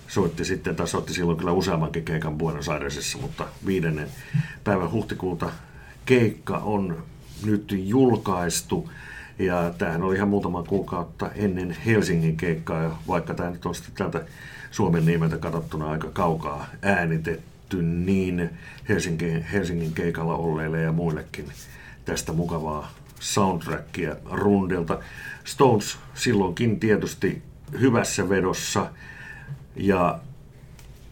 soitti 0.08 0.46
sitten, 0.46 0.76
tai 0.76 0.88
soitti 0.88 1.14
silloin 1.14 1.38
kyllä 1.38 1.52
useammankin 1.52 2.06
keikan 2.06 2.38
Buenos 2.38 2.70
Airesissa, 2.70 3.18
mutta 3.18 3.48
viidennen 3.66 4.08
päivän 4.64 4.92
huhtikuuta 4.92 5.50
keikka 6.06 6.58
on 6.58 7.04
nyt 7.46 7.76
julkaistu. 7.78 8.90
Ja 9.40 9.74
tämähän 9.78 10.04
oli 10.04 10.16
ihan 10.16 10.30
muutama 10.30 10.64
kuukautta 10.64 11.32
ennen 11.36 11.78
Helsingin 11.86 12.38
keikkaa, 12.38 13.02
vaikka 13.08 13.34
tämä 13.34 13.50
nyt 13.50 13.66
on 13.66 13.76
sitten 13.76 13.96
täältä 13.96 14.26
Suomen 14.72 15.06
nimeltä 15.06 15.38
katsottuna 15.38 15.92
aika 15.92 16.10
kaukaa 16.10 16.68
äänitetty, 16.82 17.82
niin 17.82 18.50
Helsingin, 18.90 19.44
Helsingin 19.44 19.94
keikalla 19.94 20.36
olleille 20.36 20.82
ja 20.82 20.92
muillekin 20.92 21.46
tästä 22.06 22.34
mukavaa 22.34 22.92
soundtrackia 23.20 24.16
rundilta. 24.32 25.00
Stones 25.44 25.98
silloinkin 26.14 26.80
tietysti 26.80 27.42
hyvässä 27.80 28.30
vedossa 28.30 28.90
ja 29.76 30.20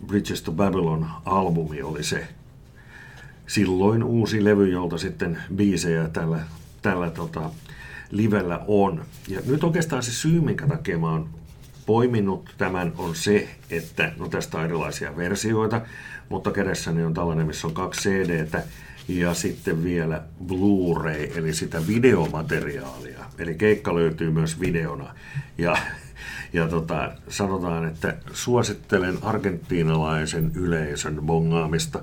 Bridges 0.08 0.42
to 0.42 0.52
Babylon-albumi 0.52 1.84
oli 1.84 2.04
se 2.04 2.28
silloin 3.48 4.04
uusi 4.04 4.44
levy, 4.44 4.70
jolta 4.70 4.98
sitten 4.98 5.38
biisejä 5.56 6.08
tällä, 6.08 6.40
tällä 6.82 7.10
tota, 7.10 7.50
livellä 8.12 8.60
on. 8.68 9.06
Ja 9.28 9.42
nyt 9.46 9.64
oikeastaan 9.64 10.04
se 10.04 10.12
syy, 10.12 10.42
minkä 10.42 10.68
takia 10.68 10.98
mä 10.98 11.12
oon 11.12 11.30
poiminut 11.86 12.56
tämän, 12.58 12.94
on 12.98 13.16
se, 13.16 13.50
että 13.70 14.12
no 14.18 14.28
tästä 14.28 14.58
on 14.58 14.64
erilaisia 14.64 15.18
versioita, 15.18 15.82
mutta 16.30 16.52
kädessäni 16.52 17.04
on 17.04 17.14
tällainen, 17.14 17.48
missä 17.48 17.68
on 17.68 17.74
kaksi 17.74 18.10
CDtä 18.10 18.64
ja 19.08 19.34
sitten 19.34 19.84
vielä 19.84 20.24
Blu-ray, 20.48 21.38
eli 21.38 21.54
sitä 21.54 21.88
videomateriaalia. 21.88 23.26
Eli 23.38 23.56
keikka 23.56 23.96
löytyy 23.96 24.32
myös 24.32 24.60
videona. 24.60 25.16
Ja, 25.58 25.78
ja 26.54 26.68
tota, 26.68 27.12
sanotaan, 27.30 27.86
että 27.86 28.18
suosittelen 28.34 29.18
argentiinalaisen 29.22 30.52
yleisön 30.56 31.20
bongaamista. 31.26 32.00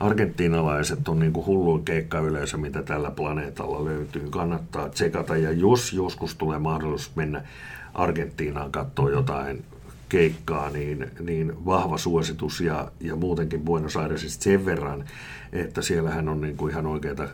Argentiinalaiset 0.00 1.08
on 1.08 1.18
niin 1.18 1.32
kuin 1.32 1.46
hulluin 1.46 1.84
keikkayleisö, 1.84 2.56
mitä 2.56 2.82
tällä 2.82 3.10
planeetalla 3.10 3.84
löytyy. 3.84 4.30
Kannattaa 4.30 4.88
tsekata 4.88 5.36
ja 5.36 5.52
jos 5.52 5.92
joskus 5.92 6.34
tulee 6.34 6.58
mahdollisuus 6.58 7.16
mennä 7.16 7.42
Argentiinaan 7.94 8.72
katsoa 8.72 9.10
jotain 9.10 9.64
keikkaa, 10.08 10.70
niin, 10.70 11.10
niin 11.20 11.64
vahva 11.66 11.98
suositus 11.98 12.60
ja, 12.60 12.90
ja 13.00 13.16
muutenkin 13.16 13.60
Buenos 13.60 13.96
Airesista 13.96 14.44
sen 14.44 14.66
verran, 14.66 15.04
että 15.52 15.82
siellähän 15.82 16.28
on 16.28 16.40
niin 16.40 16.56
kuin 16.56 16.72
ihan 16.72 16.86
oikeita 16.86 17.28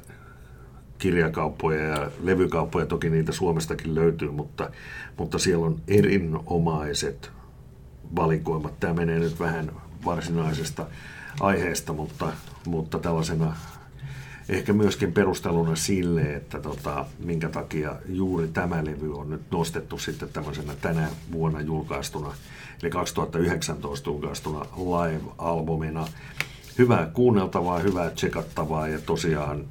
kirjakauppoja 0.99 1.85
ja 1.85 2.11
levykauppoja, 2.23 2.87
toki 2.87 3.11
niitä 3.11 3.33
Suomestakin 3.33 3.95
löytyy, 3.95 4.31
mutta, 4.31 4.71
mutta 5.17 5.38
siellä 5.38 5.67
on 5.67 5.81
erinomaiset 5.88 7.31
valikoimat. 8.17 8.81
Tämä 8.81 8.95
menee 8.95 9.19
nyt 9.19 9.41
vähän 9.41 9.73
varsinaisesta 10.05 10.87
aiheesta, 11.41 11.93
mutta, 11.93 12.33
mutta 12.67 12.99
tällaisena 12.99 13.57
ehkä 14.49 14.73
myöskin 14.73 15.12
perusteluna 15.12 15.76
sille, 15.76 16.35
että 16.35 16.61
tota, 16.61 17.07
minkä 17.19 17.49
takia 17.49 17.97
juuri 18.09 18.49
tämä 18.49 18.85
levy 18.85 19.19
on 19.19 19.31
nyt 19.31 19.43
nostettu 19.50 19.99
sitten 19.99 20.29
tämmöisenä 20.29 20.75
tänä 20.81 21.09
vuonna 21.33 21.61
julkaistuna, 21.61 22.35
eli 22.83 22.91
2019 22.91 24.11
julkaistuna 24.11 24.61
live-albumina. 24.76 26.07
Hyvää 26.79 27.11
kuunneltavaa, 27.12 27.79
hyvää 27.79 28.11
tsekattavaa 28.11 28.88
ja 28.88 28.99
tosiaan 28.99 29.65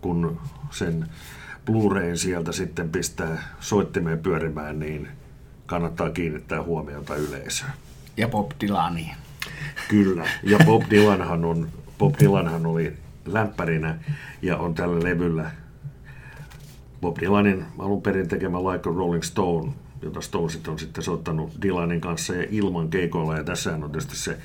kun 0.00 0.40
sen 0.70 1.08
Blu-rayn 1.66 2.18
sieltä 2.18 2.52
sitten 2.52 2.90
pistää 2.90 3.42
soittimeen 3.60 4.18
pyörimään, 4.18 4.78
niin 4.78 5.08
kannattaa 5.66 6.10
kiinnittää 6.10 6.62
huomiota 6.62 7.16
yleisöön. 7.16 7.72
Ja 8.16 8.28
Bob 8.28 8.50
Dylaniin. 8.60 9.16
Kyllä, 9.88 10.28
ja 10.42 10.58
Bob 10.66 10.82
Dylanhan, 10.90 11.44
on, 11.44 11.68
Bob 11.98 12.14
Dylanhan 12.20 12.66
oli 12.66 12.96
lämpärinä 13.26 13.98
ja 14.42 14.56
on 14.56 14.74
tällä 14.74 15.04
levyllä 15.04 15.50
Bob 17.00 17.16
Dylanin 17.20 17.64
alun 17.78 18.02
perin 18.02 18.28
tekemä 18.28 18.58
Like 18.58 18.88
a 18.88 18.92
Rolling 18.92 19.22
Stone 19.22 19.72
jota 20.02 20.20
Stonesit 20.20 20.68
on 20.68 20.78
sitten 20.78 21.04
soittanut 21.04 21.52
Dylanin 21.62 22.00
kanssa 22.00 22.34
ja 22.34 22.46
ilman 22.50 22.88
keikoilla. 22.88 23.36
Ja 23.36 23.44
tässä 23.44 23.74
on 23.74 23.90
tietysti 23.90 24.16
se 24.16 24.38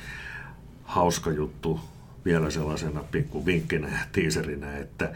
hauska 0.84 1.32
juttu 1.32 1.80
vielä 2.25 2.50
sellaisena 2.50 3.03
pikku 3.12 3.46
vinkkinä 3.46 3.88
ja 3.88 4.00
tiiserinä, 4.12 4.77
että 4.77 5.12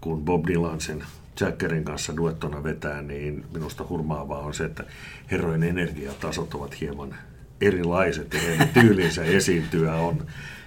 kun 0.00 0.24
Bob 0.24 0.46
Dylan 0.46 0.80
sen 0.80 1.04
Jackerin 1.40 1.84
kanssa 1.84 2.16
duettona 2.16 2.62
vetää, 2.62 3.02
niin 3.02 3.44
minusta 3.52 3.84
hurmaavaa 3.88 4.38
on 4.38 4.54
se, 4.54 4.64
että 4.64 4.84
herrojen 5.30 5.62
energiatasot 5.62 6.54
ovat 6.54 6.80
hieman 6.80 7.14
erilaiset 7.60 8.34
ja 8.34 8.40
heidän 8.40 8.68
tyylinsä 8.68 9.24
esiintyä 9.24 9.94
on. 9.94 10.26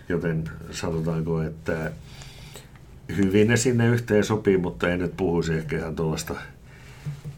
Joten 0.09 0.43
sanotaanko, 0.71 1.41
että 1.41 1.91
hyvin 3.17 3.47
ne 3.47 3.57
sinne 3.57 3.87
yhteen 3.87 4.23
sopii, 4.23 4.57
mutta 4.57 4.89
en 4.89 4.99
nyt 4.99 5.17
puhuisi 5.17 5.53
ehkä 5.53 5.77
ihan 5.77 5.95
tuollaista 5.95 6.35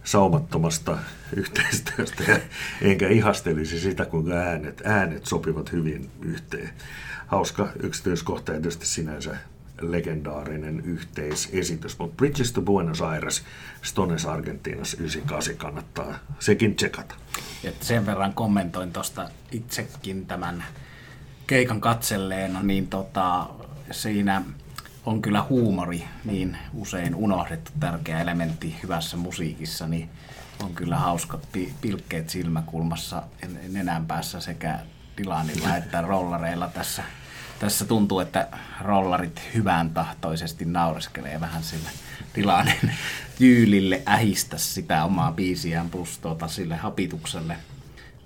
saumattomasta 0.03 0.97
yhteistyöstä, 1.35 2.39
enkä 2.81 3.07
ihastelisi 3.07 3.79
sitä, 3.79 4.05
kuinka 4.05 4.33
äänet, 4.33 4.81
äänet 4.85 5.25
sopivat 5.25 5.71
hyvin 5.71 6.09
yhteen. 6.21 6.69
Hauska 7.27 7.67
yksityiskohta 7.83 8.51
ja 8.51 8.61
tietysti 8.61 8.85
sinänsä 8.85 9.37
legendaarinen 9.81 10.79
yhteisesitys, 10.79 11.99
mutta 11.99 12.15
Bridges 12.15 12.51
to 12.51 12.61
Buenos 12.61 13.01
Aires, 13.01 13.43
Stones 13.81 14.25
Argentinas 14.25 14.93
98 14.93 15.57
kannattaa 15.57 16.19
sekin 16.39 16.75
tsekata. 16.75 17.15
Et 17.63 17.83
sen 17.83 18.05
verran 18.05 18.33
kommentoin 18.33 18.93
tuosta 18.93 19.29
itsekin 19.51 20.25
tämän 20.25 20.63
keikan 21.47 21.81
katselleena, 21.81 22.63
niin 22.63 22.87
tota, 22.87 23.49
siinä 23.91 24.41
on 25.05 25.21
kyllä 25.21 25.43
huumori 25.49 26.03
niin 26.25 26.57
usein 26.73 27.15
unohdettu 27.15 27.71
tärkeä 27.79 28.21
elementti 28.21 28.75
hyvässä 28.83 29.17
musiikissa, 29.17 29.87
niin 29.87 30.09
on 30.63 30.73
kyllä 30.73 30.97
hauska 30.97 31.39
pilkkeet 31.81 32.29
silmäkulmassa 32.29 33.23
nenän 33.69 34.05
päässä 34.05 34.39
sekä 34.39 34.79
Dilanilla 35.17 35.75
että 35.75 36.01
rollareilla 36.01 36.67
tässä. 36.67 37.03
Tässä 37.59 37.85
tuntuu, 37.85 38.19
että 38.19 38.47
rollarit 38.81 39.41
hyvän 39.53 39.89
tahtoisesti 39.89 40.65
naureskelee 40.65 41.39
vähän 41.39 41.63
sille 41.63 41.89
Dilanin 42.35 42.93
tyylille 43.37 44.01
ähistä 44.07 44.57
sitä 44.57 45.03
omaa 45.03 45.31
biisiään 45.31 45.89
plus 45.89 46.19
tuota 46.19 46.47
sille 46.47 46.75
hapitukselle. 46.75 47.57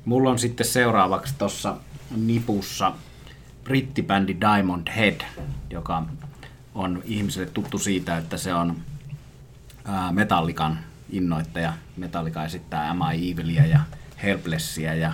Mulla 0.06 0.30
on 0.30 0.40
sitten 0.40 0.68
seuraavaksi 0.68 1.36
tuossa 1.38 1.78
nipussa 2.16 2.94
brittibändi 3.64 4.38
Diamond 4.42 4.88
Head, 4.96 5.22
joka 5.70 6.04
on 6.76 7.02
ihmisille 7.06 7.48
tuttu 7.48 7.78
siitä, 7.78 8.18
että 8.18 8.38
se 8.38 8.54
on 8.54 8.78
Metallikan 10.12 10.80
innoittaja. 11.10 11.74
Metallika 11.98 12.46
esittää 12.46 12.94
M.I. 12.94 13.32
Evilia 13.32 13.66
ja 13.66 13.80
Helplessia 14.24 14.96
ja 14.96 15.14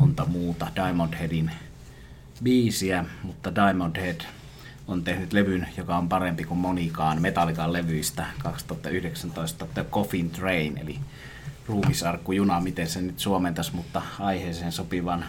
monta 0.00 0.24
muuta 0.24 0.66
Diamond 0.74 1.14
Headin 1.14 1.50
biisiä, 2.42 3.04
mutta 3.22 3.54
Diamond 3.54 3.96
Head 3.96 4.20
on 4.88 5.04
tehnyt 5.04 5.32
levyn, 5.32 5.68
joka 5.76 5.96
on 5.96 6.08
parempi 6.08 6.44
kuin 6.44 6.58
monikaan 6.58 7.22
Metallikan 7.22 7.72
levyistä 7.72 8.26
2019 8.42 9.66
The 9.74 9.84
Coffin 9.84 10.30
Train, 10.30 10.78
eli 10.78 10.98
ruumisarkku 11.66 12.32
juna, 12.32 12.60
miten 12.60 12.86
se 12.86 13.00
nyt 13.00 13.18
suomentaisi, 13.18 13.74
mutta 13.74 14.02
aiheeseen 14.20 14.72
sopivan 14.72 15.24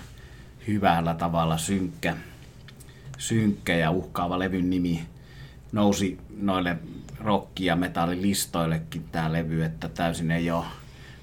hyvällä 0.67 1.13
tavalla 1.13 1.57
synkkä, 1.57 2.17
synkkä 3.17 3.75
ja 3.75 3.91
uhkaava 3.91 4.39
levyn 4.39 4.69
nimi 4.69 5.05
nousi 5.71 6.17
noille 6.37 6.77
rock- 7.19 7.59
ja 7.59 7.75
metallilistoillekin 7.75 9.03
tämä 9.11 9.33
levy, 9.33 9.63
että 9.63 9.89
täysin 9.89 10.31
ei 10.31 10.51
ole 10.51 10.65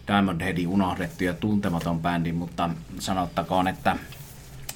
Diamond 0.07 0.41
Headin 0.41 0.69
unohdettu 0.69 1.25
ja 1.25 1.35
tuntematon 1.35 2.01
bändi, 2.01 2.33
mutta 2.33 2.71
sanottakoon, 2.99 3.69
että 3.69 3.97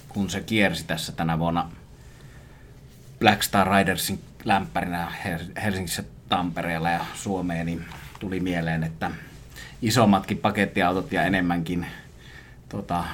kun 0.09 0.31
se 0.31 0.41
kiersi 0.41 0.85
tässä 0.85 1.13
tänä 1.13 1.39
vuonna 1.39 1.71
Black 3.19 3.43
Star 3.43 3.69
Ridersin 3.71 4.21
lämpärinä 4.45 5.13
Helsingissä, 5.63 6.05
Tampereella 6.29 6.91
ja 6.91 7.05
Suomeen, 7.15 7.67
niin 7.67 7.85
tuli 8.21 8.41
mieleen, 8.41 8.85
että 8.85 9.11
isommatkin 9.83 10.39
pakettiautot 10.39 11.13
ja 11.13 11.23
enemmänkin 11.23 11.87
tota, 12.69 13.05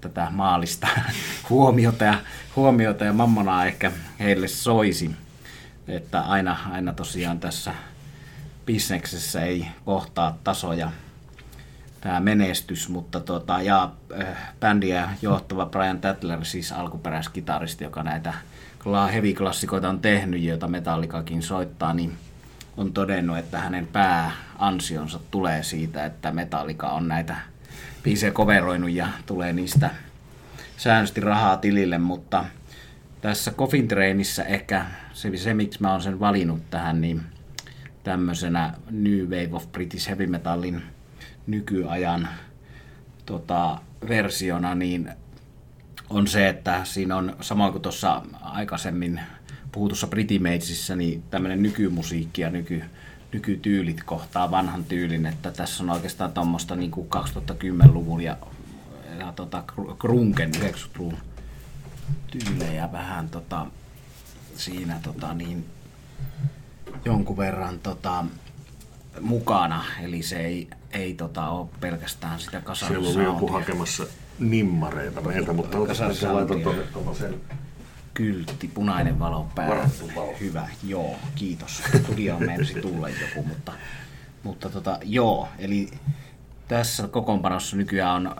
tätä 0.00 0.28
maalista 0.30 0.88
huomiota 1.50 2.04
ja, 2.04 2.14
huomiota 2.56 3.04
ja 3.04 3.12
mammonaa 3.12 3.66
ehkä 3.66 3.92
heille 4.18 4.48
soisi 4.48 5.10
että 5.90 6.20
aina, 6.20 6.56
aina 6.70 6.92
tosiaan 6.92 7.40
tässä 7.40 7.74
bisneksessä 8.66 9.42
ei 9.42 9.66
kohtaa 9.84 10.38
tasoja 10.44 10.90
tämä 12.00 12.20
menestys, 12.20 12.88
mutta 12.88 13.20
tota, 13.20 13.62
ja 13.62 13.90
äh, 14.20 14.26
bändiä 14.60 15.10
johtava 15.22 15.66
Brian 15.66 16.00
Tatler, 16.00 16.44
siis 16.44 16.72
alkuperäiskitaristi, 16.72 17.84
joka 17.84 18.02
näitä 18.02 18.34
heavy-klassikoita 19.12 19.88
on 19.88 20.00
tehnyt, 20.00 20.42
joita 20.42 20.68
Metallikakin 20.68 21.42
soittaa, 21.42 21.94
niin 21.94 22.12
on 22.76 22.92
todennut, 22.92 23.38
että 23.38 23.58
hänen 23.58 23.86
pääansionsa 23.86 25.20
tulee 25.30 25.62
siitä, 25.62 26.04
että 26.04 26.32
Metallica 26.32 26.88
on 26.88 27.08
näitä 27.08 27.36
biisejä 28.02 28.32
koveroinut 28.32 28.90
ja 28.90 29.08
tulee 29.26 29.52
niistä 29.52 29.90
säännöllisesti 30.76 31.20
rahaa 31.20 31.56
tilille, 31.56 31.98
mutta 31.98 32.44
tässä 33.20 33.50
Coffin 33.50 33.88
Trainissa 33.88 34.44
ehkä 34.44 34.86
se, 35.12 35.36
se, 35.36 35.54
miksi 35.54 35.82
mä 35.82 35.92
oon 35.92 36.02
sen 36.02 36.20
valinnut 36.20 36.70
tähän, 36.70 37.00
niin 37.00 37.22
tämmöisenä 38.04 38.74
New 38.90 39.24
Wave 39.24 39.48
of 39.52 39.72
British 39.72 40.08
Heavy 40.08 40.26
Metallin 40.26 40.82
nykyajan 41.46 42.28
tota, 43.26 43.78
versiona, 44.08 44.74
niin 44.74 45.10
on 46.10 46.26
se, 46.26 46.48
että 46.48 46.84
siinä 46.84 47.16
on 47.16 47.36
samoin 47.40 47.72
kuin 47.72 47.82
tuossa 47.82 48.22
aikaisemmin 48.40 49.20
puhutussa 49.72 50.08
Maidsissä, 50.40 50.96
niin 50.96 51.22
tämmöinen 51.30 51.62
nykymusiikki 51.62 52.42
ja 52.42 52.50
nyky, 52.50 52.84
nykytyylit 53.32 54.02
kohtaa 54.02 54.50
vanhan 54.50 54.84
tyylin, 54.84 55.26
että 55.26 55.50
tässä 55.50 55.82
on 55.82 55.90
oikeastaan 55.90 56.32
tuommoista 56.32 56.76
niin 56.76 56.90
2010-luvun 56.92 58.20
ja, 58.20 58.36
ja 59.18 59.32
tota, 59.32 59.64
Krunken 59.98 60.52
90-luvun 60.54 61.16
tyylejä 62.30 62.92
vähän 62.92 63.28
tota, 63.28 63.66
siinä 64.56 65.00
tota, 65.02 65.34
niin, 65.34 65.66
jonkun 67.04 67.36
verran 67.36 67.78
tota, 67.78 68.24
mukana, 69.20 69.84
eli 70.02 70.22
se 70.22 70.40
ei, 70.40 70.68
ei 70.90 71.14
tota, 71.14 71.48
ole 71.48 71.68
pelkästään 71.80 72.40
sitä 72.40 72.60
kasarin 72.60 73.04
Siellä 73.04 73.18
oli 73.18 73.34
joku 73.34 73.52
hakemassa 73.52 74.06
nimmareita 74.38 75.20
meiltä, 75.20 75.52
mutta 75.52 75.78
laitan 76.32 76.60
tuonne 76.60 76.82
kyltti, 78.14 78.68
punainen 78.68 79.18
valo 79.18 79.46
päällä. 79.54 79.88
Hyvä, 80.40 80.68
joo, 80.86 81.16
kiitos. 81.34 81.82
Studioon 82.02 82.46
meinasi 82.46 82.80
tulla 82.80 83.08
joku, 83.08 83.48
mutta, 83.48 83.72
mutta 84.42 84.68
tota, 84.68 84.98
joo, 85.02 85.48
eli 85.58 85.90
tässä 86.68 87.08
kokoonpanossa 87.08 87.76
nykyään 87.76 88.26
on 88.26 88.36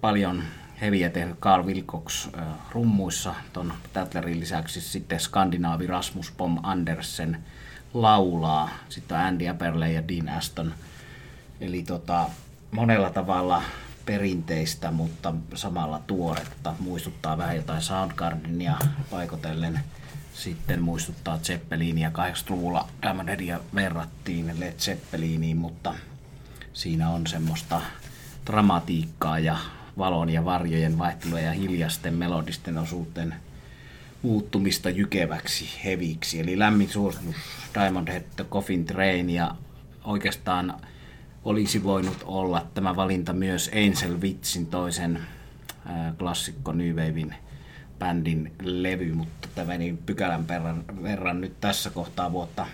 paljon 0.00 0.42
heviä 0.80 1.10
tehnyt 1.10 1.38
Carl 1.38 1.66
Wilcox 1.66 2.28
äh, 2.38 2.44
rummuissa, 2.70 3.34
ton 3.52 3.72
Tatlerin 3.92 4.40
lisäksi 4.40 4.80
sitten 4.80 5.20
skandinaavi 5.20 5.86
Rasmus 5.86 6.30
Pom 6.30 6.58
Andersen 6.62 7.38
laulaa, 7.94 8.70
sitten 8.88 9.18
on 9.18 9.24
Andy 9.24 9.48
Aperle 9.48 9.92
ja 9.92 10.08
Dean 10.08 10.28
Aston. 10.28 10.74
Eli 11.60 11.82
tota, 11.82 12.26
monella 12.70 13.10
tavalla 13.10 13.62
perinteistä, 14.06 14.90
mutta 14.90 15.34
samalla 15.54 16.00
tuoretta. 16.06 16.74
Muistuttaa 16.78 17.38
vähän 17.38 17.56
jotain 17.56 17.82
Soundgardinia 17.82 18.76
paikotellen. 19.10 19.80
Sitten 20.34 20.82
muistuttaa 20.82 21.38
Zeppelinia. 21.38 22.10
80-luvulla 22.10 22.88
Diamond 23.02 23.28
Headia 23.28 23.60
verrattiin 23.74 24.60
Led 24.60 24.74
Zeppeliniin, 24.78 25.56
mutta 25.56 25.94
siinä 26.72 27.10
on 27.10 27.26
semmoista 27.26 27.80
dramatiikkaa 28.46 29.38
ja 29.38 29.56
valon 29.98 30.30
ja 30.30 30.44
varjojen 30.44 30.98
vaihtelua 30.98 31.40
ja 31.40 31.52
hiljaisten 31.52 32.14
melodisten 32.14 32.78
osuuden 32.78 33.34
muuttumista 34.22 34.90
jykeväksi 34.90 35.68
heviksi. 35.84 36.40
Eli 36.40 36.58
lämmin 36.58 36.88
suositus 36.88 37.36
Diamond 37.74 38.08
Head 38.08 38.24
The 38.36 38.44
Coffin 38.44 38.84
Train 38.84 39.30
ja 39.30 39.54
oikeastaan 40.04 40.74
olisi 41.44 41.82
voinut 41.82 42.22
olla 42.24 42.66
tämä 42.74 42.96
valinta 42.96 43.32
myös 43.32 43.70
Angel 43.74 44.20
Witsin 44.20 44.66
toisen 44.66 45.20
klassikko 46.18 46.72
New 46.72 46.94
Wavein 46.94 47.34
bändin 47.98 48.52
levy, 48.62 49.12
mutta 49.12 49.48
tämä 49.54 49.66
meni 49.66 49.98
pykälän 50.06 50.48
verran, 50.48 50.84
verran 51.02 51.40
nyt 51.40 51.60
tässä 51.60 51.90
kohtaa 51.90 52.32
vuotta 52.32 52.66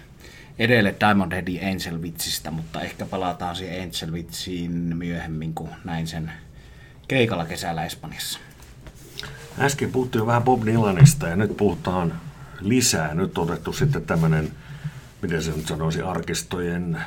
edelle 0.58 0.94
Diamond 1.00 1.32
Headin 1.32 1.60
Angel 1.60 2.02
Witsistä, 2.02 2.50
mutta 2.50 2.80
ehkä 2.82 3.06
palataan 3.06 3.56
siihen 3.56 3.82
Angel 3.82 4.14
Witsiin 4.14 4.72
myöhemmin, 4.72 5.54
kun 5.54 5.68
näin 5.84 6.06
sen 6.06 6.32
keikalla 7.08 7.44
kesällä 7.44 7.84
Espanjassa. 7.84 8.38
Äsken 9.60 9.92
puhuttiin 9.92 10.20
jo 10.20 10.26
vähän 10.26 10.42
Bob 10.42 10.66
Dylanista 10.66 11.28
ja 11.28 11.36
nyt 11.36 11.56
puhutaan 11.56 12.14
lisää. 12.60 13.14
Nyt 13.14 13.38
on 13.38 13.50
otettu 13.50 13.72
sitten 13.72 14.06
tämmöinen, 14.06 14.52
miten 15.22 15.42
se 15.42 15.50
nyt 15.50 15.66
sanoisi, 15.66 16.02
arkistojen 16.02 16.98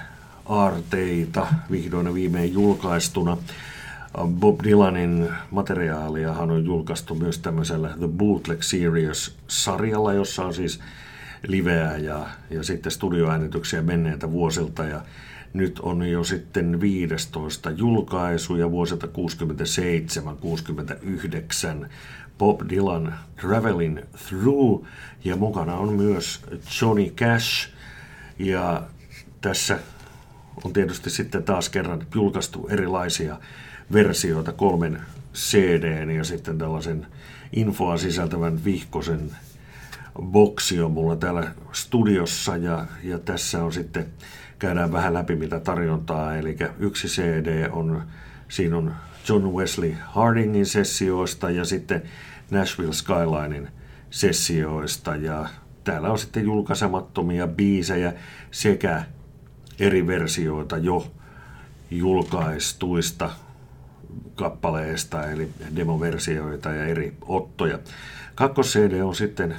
aarteita 0.46 1.48
vihdoin 1.72 2.08
ja 2.08 2.14
viimein 2.14 2.54
julkaistuna. 2.54 3.38
Bob 4.28 4.60
Dylanin 4.64 5.30
materiaaliahan 5.52 6.52
on 6.52 6.66
julkaistu 6.66 7.16
myös 7.16 7.40
tämmöisellä 7.40 7.90
The 8.00 8.08
Bootleg 8.08 8.62
Series-sarjalla, 8.62 10.14
jossa 10.14 10.46
on 10.46 10.54
siis 10.54 10.80
liveä 11.48 11.98
ja, 11.98 12.26
ja 12.50 12.64
sitten 12.64 12.92
studioäänityksiä 12.92 13.82
menneiltä 13.82 14.32
vuosilta. 14.32 14.84
Ja 14.84 15.02
nyt 15.54 15.80
on 15.80 16.08
jo 16.08 16.24
sitten 16.24 16.82
15 16.82 17.70
julkaisuja 17.70 18.72
vuosilta 18.72 19.08
67-69. 21.84 21.90
Bob 22.42 22.62
Dylan 22.70 23.14
Traveling 23.42 24.00
Through. 24.28 24.86
Ja 25.24 25.36
mukana 25.36 25.76
on 25.76 25.94
myös 25.94 26.42
Johnny 26.82 27.10
Cash. 27.10 27.70
Ja 28.40 28.84
tässä 29.42 29.80
on 30.64 30.74
tietysti 30.74 31.10
sitten 31.10 31.44
taas 31.44 31.70
kerran 31.70 32.08
julkaistu 32.16 32.68
erilaisia 32.68 33.38
versioita, 33.94 34.52
kolmen 34.52 35.02
CD 35.34 36.12
ja 36.16 36.24
sitten 36.24 36.58
tällaisen 36.58 37.08
infoa 37.54 37.98
sisältävän 37.98 38.66
vihkosen 38.66 39.32
boksi 40.22 40.82
on 40.82 40.92
mulla 40.92 41.16
täällä 41.16 41.52
studiossa. 41.72 42.58
Ja, 42.58 42.86
ja 43.04 43.20
tässä 43.20 43.64
on 43.64 43.74
sitten, 43.74 44.06
käydään 44.60 44.92
vähän 44.92 45.14
läpi 45.14 45.36
mitä 45.36 45.60
tarjontaa, 45.60 46.36
eli 46.36 46.58
yksi 46.80 47.08
CD 47.08 47.70
on, 47.72 48.04
siinä 48.50 48.78
on 48.78 48.96
John 49.30 49.48
Wesley 49.48 49.96
Hardingin 50.06 50.66
sessioista 50.66 51.50
ja 51.50 51.66
sitten 51.66 52.04
Nashville 52.52 52.94
Skylinein 52.94 53.68
sessioista 54.10 55.16
ja 55.16 55.50
täällä 55.84 56.12
on 56.12 56.20
sitten 56.20 56.44
julkaisemattomia 56.44 57.48
biisejä 57.48 58.14
sekä 58.52 59.04
eri 59.80 60.08
versioita 60.08 60.78
jo 60.78 61.12
julkaistuista 61.92 63.30
kappaleista, 64.36 65.32
eli 65.32 65.50
demoversioita 65.76 66.70
ja 66.70 66.86
eri 66.86 67.14
ottoja. 67.22 67.80
kakkos 68.36 68.74
CD 68.74 69.02
on 69.02 69.16
sitten 69.16 69.56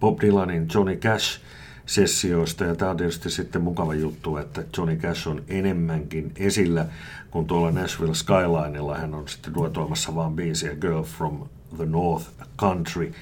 Bob 0.00 0.20
Dylanin 0.20 0.68
Johnny 0.74 0.96
Cash 0.96 1.40
sessioista, 1.86 2.64
ja 2.64 2.74
tämä 2.74 2.90
on 2.90 2.96
tietysti 2.96 3.30
sitten 3.30 3.62
mukava 3.62 3.94
juttu, 3.94 4.36
että 4.36 4.64
Johnny 4.76 4.96
Cash 4.96 5.28
on 5.28 5.42
enemmänkin 5.48 6.32
esillä, 6.36 6.86
kun 7.30 7.46
tuolla 7.46 7.70
Nashville 7.70 8.14
Skylinella 8.14 8.98
hän 8.98 9.14
on 9.14 9.28
sitten 9.28 9.54
duetoimassa 9.54 10.14
vaan 10.14 10.36
biisiä 10.36 10.74
Girl 10.74 11.02
from 11.02 11.38
the 11.76 11.86
North 11.86 12.26
Country, 12.58 13.12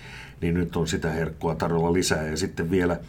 niin 0.40 0.54
nyt 0.54 0.76
on 0.76 0.88
sitä 0.88 1.10
herkkua 1.10 1.54
tarjolla 1.54 1.92
lisää, 1.92 2.26
ja 2.26 2.36
sitten 2.36 2.70
vielä 2.70 3.00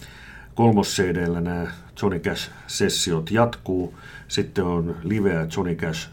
kolmos 0.55 0.95
CDllä 0.95 1.41
nämä 1.41 1.67
Johnny 2.01 2.19
Cash-sessiot 2.19 3.31
jatkuu. 3.31 3.95
Sitten 4.27 4.63
on 4.63 4.95
liveä 5.03 5.47
Johnny 5.55 5.75
Cash 5.75 6.09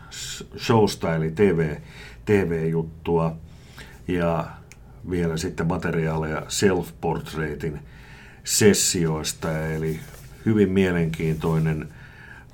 showsta, 0.59 1.15
eli 1.15 1.31
TV, 1.31 1.77
TV-juttua. 2.25 3.37
Ja 4.09 4.47
vielä 5.11 5.37
sitten 5.37 5.67
materiaaleja 5.67 6.41
self-portraitin 6.41 7.79
sessioista, 8.45 9.67
eli 9.67 10.01
hyvin 10.47 10.71
mielenkiintoinen 10.71 11.89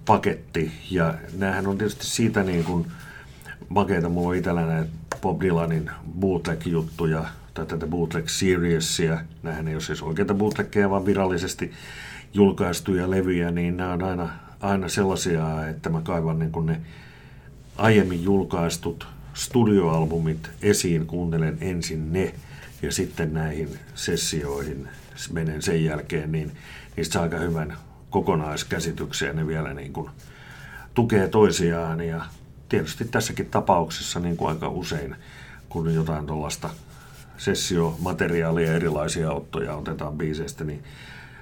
paketti. 0.07 0.72
Ja 0.90 1.14
näähän 1.38 1.66
on 1.66 1.79
tietysti 1.79 2.07
siitä 2.07 2.42
niin 2.42 2.64
kuin 2.64 2.87
makeita, 3.68 4.09
mulla 4.09 4.29
on 4.29 4.37
itsellä 4.37 4.66
näitä 4.66 4.90
Bob 5.22 5.40
Dylanin 5.40 5.90
bootleg-juttuja, 6.20 7.25
tai 7.55 7.66
tätä 7.66 7.87
bootleg 7.87 8.29
seriesia. 8.29 9.20
Nämähän 9.42 9.68
ei 9.68 9.75
ole 9.75 9.83
siis 9.83 10.03
oikeita 10.03 10.35
bootleggeja, 10.35 10.90
vaan 10.90 11.07
virallisesti 11.07 11.72
julkaistuja 12.35 13.11
levyjä, 13.11 13.51
niin 13.51 13.77
nämä 13.77 13.92
on 13.92 14.03
aina, 14.03 14.29
aina 14.61 14.88
sellaisia, 14.88 15.68
että 15.68 15.90
mä 15.90 16.01
kaivan 16.01 16.38
niin 16.38 16.66
ne 16.66 16.81
aiemmin 17.77 18.22
julkaistut 18.22 19.07
studioalbumit 19.35 20.51
esiin, 20.62 21.07
kuuntelen 21.07 21.59
ensin 21.61 22.12
ne 22.12 22.35
ja 22.83 22.93
sitten 22.93 23.35
näihin 23.35 23.79
sessioihin 23.95 24.89
menen 25.33 25.62
sen 25.62 25.85
jälkeen, 25.85 26.33
niin 26.33 26.53
niistä 26.97 27.12
saa 27.12 27.23
aika 27.23 27.39
hyvän 27.39 27.77
kokonaiskäsityksen 28.11 29.37
ne 29.37 29.47
vielä 29.47 29.75
niin 29.75 29.93
kuin 29.93 30.11
tukee 30.95 31.29
toisiaan 31.29 32.01
ja 32.01 32.25
tietysti 32.69 33.05
tässäkin 33.05 33.51
tapauksessa 33.51 34.21
niin 34.21 34.37
kuin 34.37 34.49
aika 34.49 34.69
usein, 34.69 35.17
kun 35.69 35.95
jotain 35.95 36.27
tuollaista 36.27 36.71
sessiomateriaalia, 37.39 38.73
erilaisia 38.73 39.33
ottoja 39.33 39.77
otetaan 39.77 40.19
biiseistä, 40.19 40.65
niin 40.65 40.85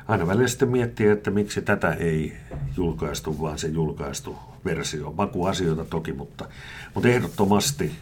aina 0.09 0.27
välillä 0.27 0.49
sitten 0.49 0.69
miettii, 0.69 1.07
että 1.07 1.31
miksi 1.31 1.63
tätä 1.63 1.93
ei 1.93 2.37
julkaistu, 2.77 3.41
vaan 3.41 3.59
se 3.59 3.69
julkaistu 3.69 4.39
versio. 4.65 5.13
Makuasioita 5.13 5.85
toki, 5.85 6.13
mutta, 6.13 6.49
mutta 6.95 7.09
ehdottomasti 7.09 7.93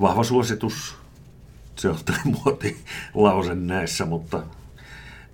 vahva 0.00 0.24
suositus. 0.24 0.99
Se 1.80 1.88
on 1.88 1.98
muoti 2.24 2.84
lause 3.14 3.54
näissä, 3.54 4.06
mutta 4.06 4.42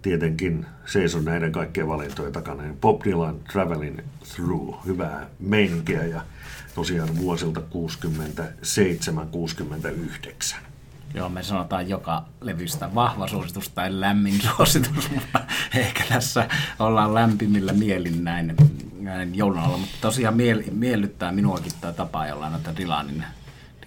tietenkin 0.02 0.66
seison 0.84 1.24
näiden 1.24 1.52
kaikkien 1.52 1.88
valintojen 1.88 2.32
takana. 2.32 2.62
Bob 2.80 3.04
Dylan 3.04 3.40
Traveling 3.52 3.98
Through, 4.34 4.86
hyvää 4.86 5.26
meininkiä 5.38 6.04
ja 6.04 6.22
tosiaan 6.74 7.16
vuosilta 7.16 7.60
67-69. 7.60 7.64
Joo, 11.14 11.28
me 11.28 11.42
sanotaan 11.42 11.88
joka 11.88 12.24
levystä 12.40 12.94
vahva 12.94 13.28
suositus 13.28 13.68
tai 13.68 14.00
lämmin 14.00 14.40
suositus, 14.40 15.10
mutta 15.14 15.40
ehkä 15.74 16.04
tässä 16.08 16.48
ollaan 16.78 17.14
lämpimillä 17.14 17.72
mielin 17.72 18.24
näin, 18.24 18.56
näin 19.00 19.34
joulun 19.34 19.58
alla. 19.58 19.78
Mutta 19.78 19.96
tosiaan 20.00 20.36
miel, 20.36 20.62
miellyttää 20.70 21.32
minuakin 21.32 21.72
tämä 21.80 21.92
tapa, 21.92 22.26
jolla 22.26 22.50
näitä 22.50 22.76
Dylanin, 22.76 23.24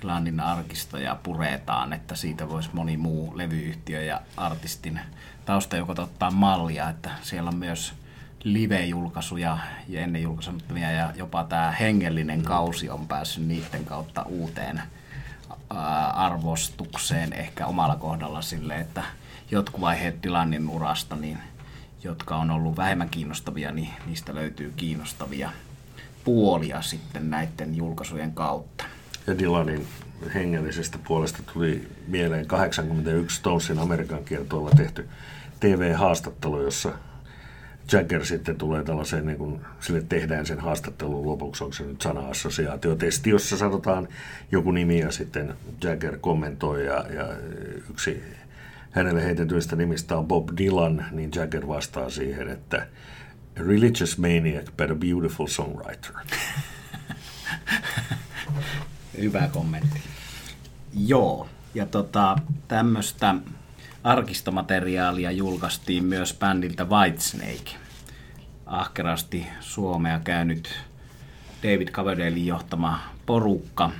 Dylanin 0.02 0.40
arkistoja 0.40 1.16
puretaan, 1.24 1.94
että 1.94 2.16
siitä 2.16 2.50
voisi 2.50 2.70
moni 2.74 2.98
muu 2.98 3.38
levyyhtiö 3.38 4.02
ja 4.02 4.22
artistin 4.38 5.00
taustajoukot 5.46 6.00
ottaa 6.00 6.32
mallia, 6.32 6.90
että 6.90 7.10
siellä 7.22 7.50
on 7.50 7.56
myös 7.56 7.94
live-julkaisuja 8.44 9.58
ja 9.88 10.02
ennen 10.02 10.22
julkaisemattomia 10.22 10.92
ja 10.92 11.14
jopa 11.16 11.44
tämä 11.44 11.72
hengellinen 11.72 12.44
kausi 12.44 12.90
on 12.90 13.08
päässyt 13.08 13.48
niiden 13.48 13.86
kautta 13.86 14.24
uuteen 14.24 14.82
arvostukseen 16.14 17.34
ehkä 17.34 17.68
omalla 17.68 17.96
kohdalla 17.96 18.42
sille, 18.42 18.76
että 18.76 19.04
jotkut 19.52 19.82
vaiheet 19.82 20.22
tilannin 20.22 20.70
urasta, 20.70 21.16
niin, 21.16 21.40
jotka 22.04 22.38
on 22.38 22.52
ollut 22.52 22.78
vähemmän 22.78 23.10
kiinnostavia, 23.10 23.72
niin 23.72 23.90
niistä 24.06 24.36
löytyy 24.36 24.74
kiinnostavia 24.76 25.52
puolia 26.24 26.82
sitten 26.82 27.30
näiden 27.30 27.76
julkaisujen 27.76 28.34
kautta. 28.34 28.86
Ja 29.30 29.40
Dylanin 29.40 29.88
hengellisestä 30.34 30.98
puolesta 31.08 31.44
tuli 31.54 31.88
mieleen 32.08 32.48
81 32.48 33.38
Stonesin 33.38 33.80
Amerikan 33.80 34.24
kiertoilla 34.24 34.72
tehty 34.78 35.10
TV-haastattelu, 35.60 36.62
jossa 36.62 36.92
Jagger 37.92 38.26
sitten 38.26 38.56
tulee 38.56 38.84
tällaiseen, 38.84 39.26
niin 39.26 39.38
kuin, 39.38 39.62
sille 39.80 40.04
tehdään 40.10 40.46
sen 40.46 40.60
haastattelun 40.60 41.26
lopuksi, 41.26 41.64
onko 41.64 41.74
se 41.74 41.84
nyt 41.84 42.02
sana-assosiaatiotesti, 42.02 43.30
jossa 43.30 43.58
sanotaan 43.58 44.08
joku 44.52 44.72
nimi 44.72 45.00
ja 45.00 45.12
sitten 45.12 45.54
Jagger 45.84 46.18
kommentoi 46.18 46.86
ja, 46.86 47.06
ja 47.14 47.28
yksi 47.90 48.24
hänelle 48.92 49.26
heitetyistä 49.26 49.76
nimistä 49.76 50.18
on 50.18 50.28
Bob 50.28 50.50
Dylan, 50.58 51.06
niin 51.12 51.32
Jagger 51.36 51.68
vastaa 51.68 52.10
siihen, 52.10 52.50
että 52.50 52.88
a 53.60 53.64
religious 53.68 54.18
maniac 54.18 54.66
but 54.78 54.92
a 54.92 54.96
beautiful 54.96 55.48
songwriter. 55.48 56.12
Hyvä 59.22 59.48
kommentti. 59.48 60.00
Joo, 60.94 61.50
ja 61.74 61.86
tota, 61.86 62.36
tämmöistä 62.68 63.36
arkistomateriaalia 64.04 65.32
julkaistiin 65.32 66.04
myös 66.04 66.34
bändiltä 66.34 66.86
Whitesnake. 66.86 67.72
Ahkerasti 68.66 69.48
Suomea 69.60 70.20
käynyt 70.20 70.70
David 71.64 71.88
Coverdalein 71.88 72.46
johtama 72.46 73.00
porukka. 73.26 73.92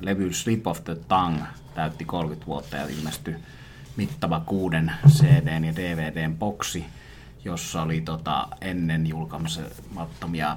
Levy 0.00 0.32
Slip 0.32 0.66
of 0.66 0.84
the 0.84 0.96
Tongue 1.08 1.46
täytti 1.74 2.04
30 2.04 2.46
vuotta 2.46 2.76
ja 2.76 2.86
ilmestyi 2.86 3.36
mittava 3.96 4.40
kuuden 4.40 4.92
CDn 5.08 5.64
ja 5.64 5.76
DVDn 5.76 6.34
boksi, 6.34 6.84
jossa 7.44 7.82
oli 7.82 8.00
tota, 8.00 8.48
ennen 8.60 9.06
julkaisemattomia 9.06 10.56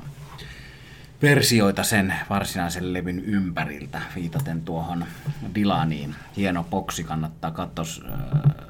versioita 1.21 1.83
sen 1.83 2.13
varsinaisen 2.29 2.93
levyn 2.93 3.25
ympäriltä, 3.25 4.01
viitaten 4.15 4.61
tuohon 4.61 5.05
Dilaniin. 5.55 6.15
Hieno 6.37 6.63
boksi, 6.63 7.03
kannattaa 7.03 7.51
katsoa. 7.51 7.85
Äh, 7.85 8.67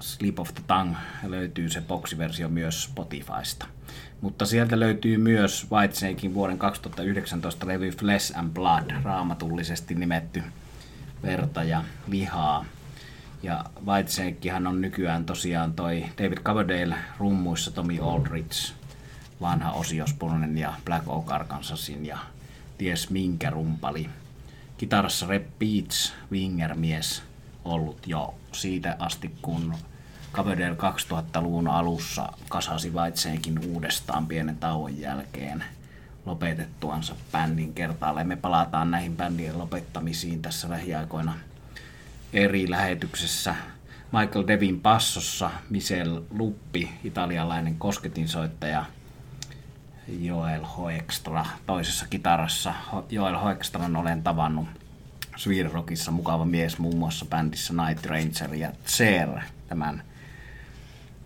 Slip 0.00 0.38
of 0.38 0.54
the 0.54 0.62
Tongue 0.66 0.96
löytyy 1.26 1.68
se 1.68 1.80
boksiversio 1.80 2.48
myös 2.48 2.82
Spotifysta. 2.82 3.66
Mutta 4.20 4.46
sieltä 4.46 4.80
löytyy 4.80 5.16
myös 5.16 5.66
Whitesnakein 5.72 6.34
vuoden 6.34 6.58
2019 6.58 7.66
levy 7.66 7.90
Flesh 7.90 8.38
and 8.38 8.50
Blood, 8.50 8.90
raamatullisesti 9.02 9.94
nimetty 9.94 10.42
verta 11.22 11.62
ja 11.62 11.84
lihaa. 12.06 12.64
Ja 13.42 13.64
Whitesnakehan 13.86 14.66
on 14.66 14.80
nykyään 14.80 15.24
tosiaan 15.24 15.72
toi 15.72 16.04
David 16.18 16.38
Coverdale 16.38 16.96
rummuissa, 17.18 17.70
Tommy 17.70 17.98
Aldrich 18.02 18.77
vanha 19.40 19.72
Osiospunen 19.72 20.58
ja 20.58 20.72
Black 20.84 21.08
Oak 21.08 21.32
Arkansasin 21.32 22.06
ja 22.06 22.18
ties 22.78 23.10
minkä 23.10 23.50
rumpali. 23.50 24.10
Kitarassa 24.78 25.26
Rep 25.26 25.46
Beats, 25.58 26.14
Winger-mies, 26.32 27.22
ollut 27.64 28.06
jo 28.06 28.34
siitä 28.52 28.96
asti, 28.98 29.34
kun 29.42 29.74
Coverdale 30.32 30.76
2000-luvun 30.76 31.68
alussa 31.68 32.32
kasasi 32.48 32.94
Vaitseenkin 32.94 33.58
uudestaan 33.66 34.26
pienen 34.26 34.56
tauon 34.56 35.00
jälkeen 35.00 35.64
lopetettuansa 36.26 37.14
bändin 37.32 37.74
kertaalle. 37.74 38.24
Me 38.24 38.36
palataan 38.36 38.90
näihin 38.90 39.16
bändien 39.16 39.58
lopettamisiin 39.58 40.42
tässä 40.42 40.70
lähiaikoina 40.70 41.34
eri 42.32 42.70
lähetyksessä. 42.70 43.54
Michael 44.12 44.46
Devin 44.46 44.80
passossa, 44.80 45.50
Michel 45.70 46.22
Luppi, 46.30 46.90
italialainen 47.04 47.74
kosketinsoittaja, 47.78 48.84
Joel 50.08 50.64
Hoekstra 50.64 51.46
toisessa 51.66 52.06
kitarassa. 52.10 52.74
Joel 53.10 53.38
Hoekstran 53.38 53.96
olen 53.96 54.22
tavannut 54.22 54.68
Sweden 55.36 55.72
Rockissa 55.72 56.10
mukava 56.10 56.44
mies 56.44 56.78
muun 56.78 56.96
muassa 56.96 57.26
bändissä 57.26 57.74
Night 57.86 58.06
Ranger 58.06 58.54
ja 58.54 58.72
Tser, 58.84 59.28
tämän 59.68 60.02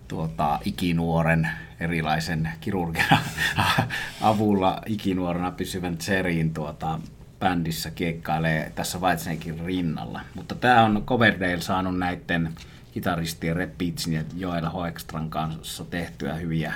tuota, 0.09 0.59
ikinuoren 0.65 1.49
erilaisen 1.81 2.49
kirurgian 2.61 3.19
avulla 4.21 4.83
ikinuorena 4.87 5.51
pysyvän 5.51 5.97
Tserin 5.97 6.55
tuota, 6.55 6.99
bändissä 7.41 7.91
kiekkailee 7.91 8.73
tässä 8.75 8.99
Whitesnakein 8.99 9.61
rinnalla. 9.61 10.21
Mutta 10.35 10.55
tämä 10.55 10.85
on 10.85 11.03
Coverdale 11.07 11.61
saanut 11.61 11.99
näiden 11.99 12.55
kitaristien 12.93 13.57
Red 13.57 13.71
Beatsin 13.79 14.13
ja 14.13 14.23
Joel 14.37 14.69
Hoekstran 14.69 15.31
kanssa 15.31 15.85
tehtyä 15.85 16.35
hyviä 16.35 16.75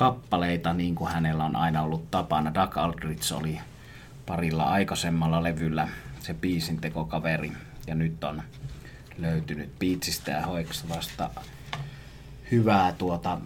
kappaleita, 0.00 0.72
niin 0.72 0.94
kuin 0.94 1.12
hänellä 1.12 1.44
on 1.44 1.56
aina 1.56 1.82
ollut 1.82 2.10
tapana. 2.10 2.54
Doug 2.54 2.78
Aldrich 2.78 3.32
oli 3.32 3.60
parilla 4.26 4.64
aikaisemmalla 4.64 5.42
levyllä 5.42 5.88
se 6.20 6.34
biisin 6.34 6.80
tekokaveri, 6.80 7.52
ja 7.86 7.94
nyt 7.94 8.24
on 8.24 8.42
löytynyt 9.18 9.78
Beatsistä 9.78 10.30
ja 10.30 10.46
Hoekstrasta 10.46 11.30
hyvää 12.50 12.92
tuota 12.92 13.38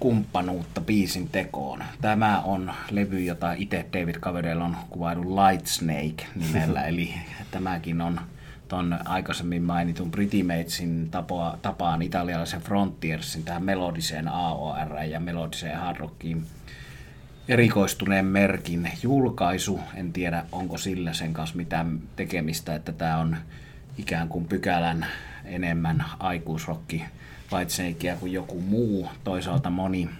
kumppanuutta 0.00 0.80
biisin 0.80 1.28
tekoon. 1.28 1.84
Tämä 2.00 2.40
on 2.40 2.72
levy, 2.90 3.20
jota 3.20 3.52
itse 3.52 3.86
David 3.92 4.14
Coverdale 4.14 4.64
on 4.64 4.76
kuvailu 4.90 5.36
Light 5.36 5.66
Snake 5.66 6.26
nimellä, 6.34 6.82
eli 6.90 7.14
tämäkin 7.50 8.00
on 8.00 8.20
ton 8.68 8.98
aikaisemmin 9.04 9.62
mainitun 9.62 10.10
Pretty 10.10 10.42
Matesin 10.42 11.10
tapoa, 11.10 11.58
tapaan 11.62 12.02
italialaisen 12.02 12.60
Frontiersin 12.60 13.44
tähän 13.44 13.64
melodiseen 13.64 14.28
AOR 14.28 14.96
ja 15.08 15.20
melodiseen 15.20 15.78
hard 15.78 15.96
rockiin 15.96 16.46
erikoistuneen 17.48 18.24
merkin 18.24 18.90
julkaisu. 19.02 19.80
En 19.94 20.12
tiedä, 20.12 20.44
onko 20.52 20.78
sillä 20.78 21.12
sen 21.12 21.32
kanssa 21.32 21.56
mitään 21.56 22.00
tekemistä, 22.16 22.74
että 22.74 22.92
tämä 22.92 23.18
on 23.18 23.36
ikään 23.98 24.28
kuin 24.28 24.44
pykälän 24.44 25.06
enemmän 25.44 26.04
aikuisrokki 26.18 27.04
Whitesnakea 27.52 28.16
kuin 28.16 28.32
joku 28.32 28.60
muu. 28.60 29.08
Toisaalta 29.24 29.70
moni 29.70 30.10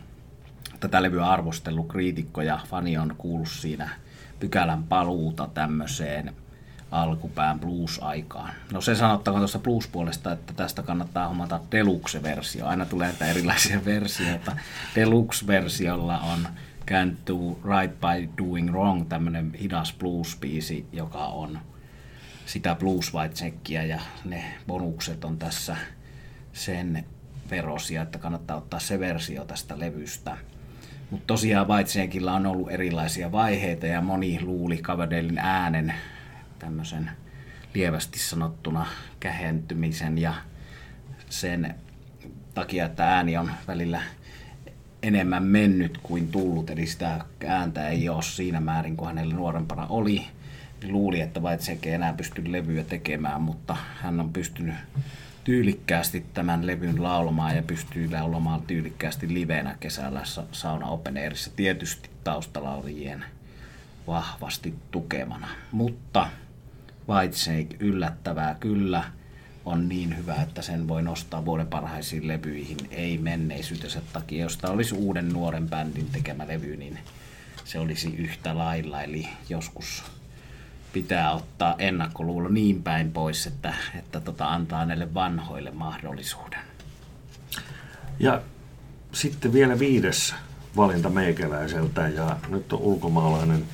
tätä 0.80 1.02
levyä 1.02 1.26
arvostellut 1.26 1.88
kriitikko 1.88 2.42
ja 2.42 2.60
fani 2.66 2.98
on 2.98 3.14
kuullut 3.18 3.48
siinä 3.48 3.88
pykälän 4.40 4.82
paluuta 4.82 5.48
tämmöiseen 5.54 6.34
alkupään 7.02 7.60
blues-aikaan. 7.60 8.52
No 8.72 8.80
se 8.80 8.94
sanottakoon 8.94 9.40
tuosta 9.40 9.58
blues-puolesta, 9.58 10.32
että 10.32 10.52
tästä 10.52 10.82
kannattaa 10.82 11.28
hommata 11.28 11.60
deluxe-versio. 11.70 12.66
Aina 12.66 12.86
tulee 12.86 13.08
näitä 13.08 13.26
erilaisia 13.26 13.84
versioita. 13.94 14.56
Deluxe-versiolla 14.94 16.18
on 16.18 16.48
Can't 16.90 17.16
Do 17.26 17.58
Right 17.64 18.00
By 18.00 18.44
Doing 18.44 18.70
Wrong, 18.70 19.08
tämmöinen 19.08 19.54
hidas 19.54 19.94
blues-biisi, 19.98 20.84
joka 20.92 21.26
on 21.26 21.58
sitä 22.46 22.74
blues 22.74 23.12
ja 23.88 24.00
ne 24.24 24.44
bonukset 24.66 25.24
on 25.24 25.38
tässä 25.38 25.76
sen 26.52 27.04
verosia, 27.50 28.02
että 28.02 28.18
kannattaa 28.18 28.56
ottaa 28.56 28.80
se 28.80 29.00
versio 29.00 29.44
tästä 29.44 29.78
levystä. 29.78 30.36
Mutta 31.10 31.26
tosiaan 31.26 31.68
Vaitsenkilla 31.68 32.32
on 32.32 32.46
ollut 32.46 32.70
erilaisia 32.70 33.32
vaiheita 33.32 33.86
ja 33.86 34.00
moni 34.00 34.40
luuli 34.42 34.76
Coverdalein 34.76 35.38
äänen 35.38 35.94
tämmöisen 36.64 37.10
lievästi 37.74 38.18
sanottuna 38.18 38.86
kähentymisen 39.20 40.18
ja 40.18 40.34
sen 41.30 41.74
takia, 42.54 42.86
että 42.86 43.06
ääni 43.06 43.36
on 43.36 43.50
välillä 43.68 44.02
enemmän 45.02 45.42
mennyt 45.42 45.98
kuin 46.02 46.28
tullut, 46.28 46.70
eli 46.70 46.86
sitä 46.86 47.24
ääntä 47.46 47.88
ei 47.88 48.08
ole 48.08 48.22
siinä 48.22 48.60
määrin 48.60 48.96
kuin 48.96 49.06
hänellä 49.06 49.34
nuorempana 49.34 49.86
oli. 49.86 50.26
Niin 50.82 50.92
luuli, 50.92 51.20
että 51.20 51.42
Vaitseke 51.42 51.88
ei 51.88 51.94
enää 51.94 52.12
pysty 52.12 52.52
levyä 52.52 52.84
tekemään, 52.84 53.42
mutta 53.42 53.76
hän 54.02 54.20
on 54.20 54.32
pystynyt 54.32 54.74
tyylikkäästi 55.44 56.26
tämän 56.34 56.66
levyn 56.66 57.02
laulamaan 57.02 57.56
ja 57.56 57.62
pystyy 57.62 58.10
laulamaan 58.10 58.62
tyylikkäästi 58.62 59.34
livenä 59.34 59.76
kesällä 59.80 60.22
Sauna 60.52 60.86
Open 60.86 61.16
Airissa, 61.16 61.50
tietysti 61.56 62.10
taustalaulajien 62.24 63.24
vahvasti 64.06 64.74
tukemana. 64.90 65.48
Mutta 65.72 66.28
Whitesnake 67.08 67.76
yllättävää 67.80 68.56
kyllä 68.60 69.04
on 69.64 69.88
niin 69.88 70.16
hyvä, 70.16 70.34
että 70.34 70.62
sen 70.62 70.88
voi 70.88 71.02
nostaa 71.02 71.44
vuoden 71.44 71.66
parhaisiin 71.66 72.28
levyihin, 72.28 72.76
ei 72.90 73.18
menneisyytensä 73.18 74.02
takia. 74.12 74.42
Jos 74.42 74.56
tämä 74.56 74.72
olisi 74.72 74.94
uuden 74.94 75.28
nuoren 75.28 75.68
bändin 75.68 76.08
tekemä 76.12 76.46
levy, 76.46 76.76
niin 76.76 76.98
se 77.64 77.78
olisi 77.78 78.14
yhtä 78.16 78.58
lailla. 78.58 79.02
Eli 79.02 79.28
joskus 79.48 80.04
pitää 80.92 81.32
ottaa 81.32 81.74
ennakkoluulo 81.78 82.48
niin 82.48 82.82
päin 82.82 83.12
pois, 83.12 83.46
että, 83.46 83.74
että 83.98 84.20
tota, 84.20 84.48
antaa 84.48 84.86
näille 84.86 85.14
vanhoille 85.14 85.70
mahdollisuuden. 85.70 86.60
Ja 88.18 88.42
sitten 89.12 89.52
vielä 89.52 89.78
viides 89.78 90.34
valinta 90.76 91.10
meikäläiseltä 91.10 92.08
ja 92.08 92.36
nyt 92.48 92.72
on 92.72 92.78
ulkomaalainen 92.78 93.64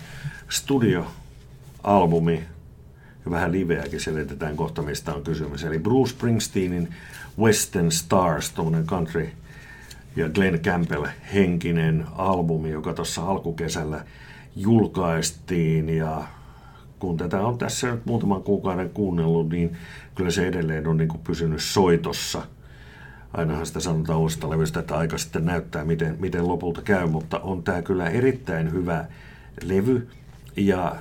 studioalbumi 0.48 2.44
ja 3.24 3.30
vähän 3.30 3.52
liveäkin 3.52 4.00
selitetään 4.00 4.56
kohta, 4.56 4.82
mistä 4.82 5.14
on 5.14 5.22
kysymys. 5.22 5.64
Eli 5.64 5.78
Bruce 5.78 6.10
Springsteenin 6.10 6.94
Western 7.38 7.90
Stars, 7.90 8.50
tuommoinen 8.52 8.86
country 8.86 9.28
ja 10.16 10.28
Glenn 10.28 10.58
Campbell 10.58 11.06
henkinen 11.34 12.06
albumi, 12.16 12.70
joka 12.70 12.92
tuossa 12.92 13.22
alkukesällä 13.22 14.04
julkaistiin 14.56 15.88
ja 15.88 16.24
kun 16.98 17.16
tätä 17.16 17.40
on 17.40 17.58
tässä 17.58 17.90
nyt 17.90 18.06
muutaman 18.06 18.42
kuukauden 18.42 18.90
kuunnellut, 18.90 19.48
niin 19.48 19.76
kyllä 20.14 20.30
se 20.30 20.46
edelleen 20.46 20.86
on 20.86 20.96
niin 20.96 21.08
kuin 21.08 21.20
pysynyt 21.24 21.62
soitossa. 21.62 22.42
Ainahan 23.32 23.66
sitä 23.66 23.80
sanotaan 23.80 24.18
uusista 24.18 24.50
levystä, 24.50 24.80
että 24.80 24.96
aika 24.96 25.18
sitten 25.18 25.44
näyttää, 25.44 25.84
miten, 25.84 26.16
miten 26.20 26.48
lopulta 26.48 26.82
käy, 26.82 27.06
mutta 27.06 27.38
on 27.38 27.62
tämä 27.62 27.82
kyllä 27.82 28.08
erittäin 28.08 28.72
hyvä 28.72 29.04
levy. 29.62 30.08
Ja 30.56 30.96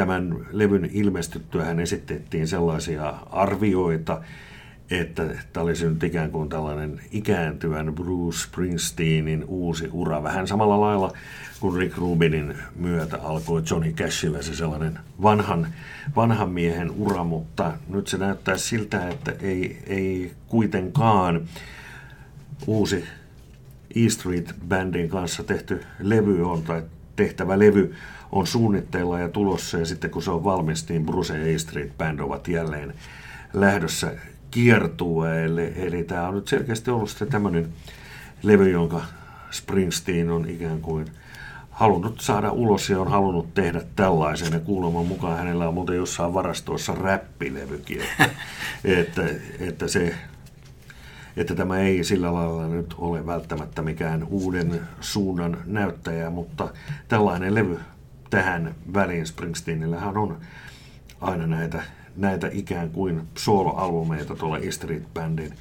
tämän 0.00 0.46
levyn 0.52 0.90
ilmestyttyä 0.92 1.64
hän 1.64 1.80
esitettiin 1.80 2.48
sellaisia 2.48 3.08
arvioita, 3.30 4.20
että 4.90 5.24
tämä 5.52 5.64
olisi 5.64 5.88
nyt 5.88 6.04
ikään 6.04 6.30
kuin 6.30 6.48
tällainen 6.48 7.00
ikääntyvän 7.12 7.94
Bruce 7.94 8.38
Springsteenin 8.38 9.44
uusi 9.48 9.88
ura. 9.92 10.22
Vähän 10.22 10.46
samalla 10.46 10.80
lailla 10.80 11.12
kuin 11.60 11.76
Rick 11.76 11.98
Rubinin 11.98 12.54
myötä 12.76 13.18
alkoi 13.22 13.62
Johnny 13.70 13.92
Cashilla 13.92 14.42
se 14.42 14.54
sellainen 14.54 14.98
vanhan, 15.22 15.66
vanhan 16.16 16.50
miehen 16.50 16.90
ura, 16.90 17.24
mutta 17.24 17.72
nyt 17.88 18.08
se 18.08 18.18
näyttää 18.18 18.56
siltä, 18.56 19.08
että 19.08 19.32
ei, 19.40 19.82
ei 19.86 20.32
kuitenkaan 20.46 21.40
uusi 22.66 23.04
E 23.94 24.08
Street 24.08 24.54
Bandin 24.68 25.08
kanssa 25.08 25.44
tehty 25.44 25.84
levy 25.98 26.50
on, 26.50 26.62
tai 26.62 26.82
tehtävä 27.16 27.58
levy 27.58 27.94
on 28.32 28.46
suunnitteilla 28.46 29.18
ja 29.18 29.28
tulossa, 29.28 29.78
ja 29.78 29.86
sitten 29.86 30.10
kun 30.10 30.22
se 30.22 30.30
on 30.30 30.44
valmis, 30.44 30.88
niin 30.88 31.06
Bruce 31.06 31.38
ja 31.38 31.46
E 31.46 31.58
Street 31.58 31.98
Band 31.98 32.20
ovat 32.20 32.48
jälleen 32.48 32.94
lähdössä 33.52 34.12
kiertueelle. 34.50 35.72
Eli 35.76 36.04
tämä 36.04 36.28
on 36.28 36.34
nyt 36.34 36.48
selkeästi 36.48 36.90
ollut 36.90 37.10
sitten 37.10 37.28
tämmöinen 37.28 37.68
levy, 38.42 38.70
jonka 38.70 39.02
Springsteen 39.50 40.30
on 40.30 40.48
ikään 40.48 40.80
kuin 40.80 41.06
halunnut 41.70 42.20
saada 42.20 42.52
ulos 42.52 42.90
ja 42.90 43.00
on 43.00 43.08
halunnut 43.08 43.54
tehdä 43.54 43.82
tällaisen. 43.96 44.52
Ja 44.52 44.60
kuuleman 44.60 45.06
mukaan 45.06 45.38
hänellä 45.38 45.68
on 45.68 45.74
muuten 45.74 45.96
jossain 45.96 46.34
varastoissa 46.34 46.94
räppilevykin, 46.94 48.00
että, 48.00 48.30
että, 49.00 49.22
että, 49.60 49.88
se, 49.88 50.14
että 51.36 51.54
tämä 51.54 51.78
ei 51.78 52.04
sillä 52.04 52.34
lailla 52.34 52.68
nyt 52.68 52.94
ole 52.98 53.26
välttämättä 53.26 53.82
mikään 53.82 54.24
uuden 54.24 54.80
suunnan 55.00 55.58
näyttäjä, 55.66 56.30
mutta 56.30 56.68
tällainen 57.08 57.54
levy 57.54 57.80
tähän 58.30 58.74
väliin 58.94 59.26
Springsteenillähän 59.26 60.16
on 60.16 60.40
aina 61.20 61.46
näitä 61.46 61.82
näitä 62.16 62.48
ikään 62.52 62.90
kuin 62.90 63.22
soloalbumeita 63.38 64.34
tuolla 64.34 64.58
E 64.58 64.70
Street 64.70 65.14
Bandin 65.14 65.54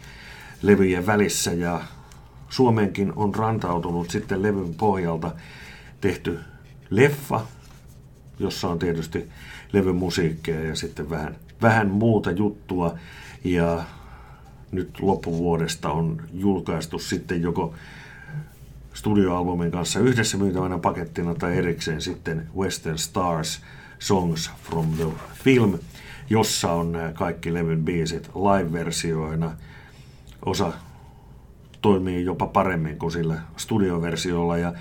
levyjen 0.61 1.05
välissä 1.05 1.53
ja 1.53 1.81
Suomeenkin 2.49 3.13
on 3.15 3.35
rantautunut 3.35 4.09
sitten 4.09 4.41
levyn 4.41 4.73
pohjalta 4.73 5.31
tehty 6.01 6.39
leffa, 6.89 7.45
jossa 8.39 8.67
on 8.67 8.79
tietysti 8.79 9.29
levyn 9.73 9.95
musiikkia 9.95 10.63
ja 10.63 10.75
sitten 10.75 11.09
vähän, 11.09 11.35
vähän 11.61 11.89
muuta 11.89 12.31
juttua. 12.31 12.95
Ja 13.43 13.83
nyt 14.71 14.99
loppuvuodesta 15.01 15.89
on 15.89 16.21
julkaistu 16.33 16.99
sitten 16.99 17.41
joko 17.41 17.73
studioalbumin 18.99 19.71
kanssa 19.71 19.99
yhdessä 19.99 20.37
myytävänä 20.37 20.77
pakettina 20.77 21.35
tai 21.35 21.57
erikseen 21.57 22.01
sitten 22.01 22.47
Western 22.57 22.97
Stars 22.97 23.61
Songs 23.99 24.51
from 24.63 24.85
the 24.97 25.05
Film, 25.43 25.79
jossa 26.29 26.71
on 26.71 26.91
nämä 26.91 27.11
kaikki 27.13 27.53
levyn 27.53 27.85
biisit 27.85 28.27
live-versioina. 28.35 29.51
Osa 30.45 30.73
toimii 31.81 32.25
jopa 32.25 32.47
paremmin 32.47 32.99
kuin 32.99 33.11
sillä 33.11 33.35
studioversiolla 33.57 34.57
ja 34.57 34.73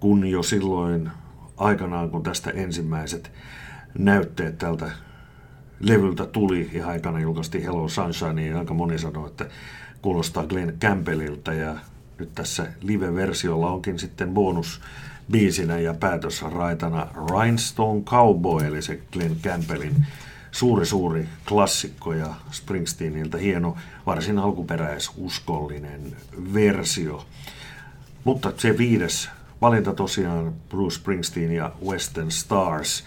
kun 0.00 0.26
jo 0.26 0.42
silloin 0.42 1.10
aikanaan, 1.56 2.10
kun 2.10 2.22
tästä 2.22 2.50
ensimmäiset 2.50 3.32
näytteet 3.98 4.58
tältä 4.58 4.90
levyltä 5.80 6.26
tuli 6.26 6.70
ja 6.72 6.86
aikana 6.86 7.20
julkaistiin 7.20 7.64
Hello 7.64 7.88
Sunshine, 7.88 8.32
niin 8.32 8.56
aika 8.56 8.74
moni 8.74 8.98
sanoi, 8.98 9.26
että 9.26 9.46
kuulostaa 10.02 10.46
Glenn 10.46 10.78
Campbellilta 10.80 11.52
ja 11.52 11.76
nyt 12.18 12.34
tässä 12.34 12.66
live-versiolla 12.80 13.70
onkin 13.70 13.98
sitten 13.98 14.34
bonus 14.34 14.80
biisinä 15.30 15.78
ja 15.78 15.94
päätösraitana 15.94 17.06
Rhinestone 17.30 18.02
Cowboy, 18.02 18.66
eli 18.66 18.82
se 18.82 19.00
Glenn 19.12 19.36
Campbellin 19.42 20.06
suuri 20.50 20.86
suuri 20.86 21.28
klassikko 21.48 22.12
ja 22.12 22.34
Springsteeniltä 22.50 23.38
hieno, 23.38 23.76
varsin 24.06 24.38
alkuperäisuskollinen 24.38 26.16
versio. 26.54 27.26
Mutta 28.24 28.52
se 28.56 28.78
viides 28.78 29.28
valinta 29.60 29.94
tosiaan 29.94 30.54
Bruce 30.68 30.96
Springsteen 30.96 31.52
ja 31.52 31.72
Western 31.86 32.30
Stars 32.30 33.04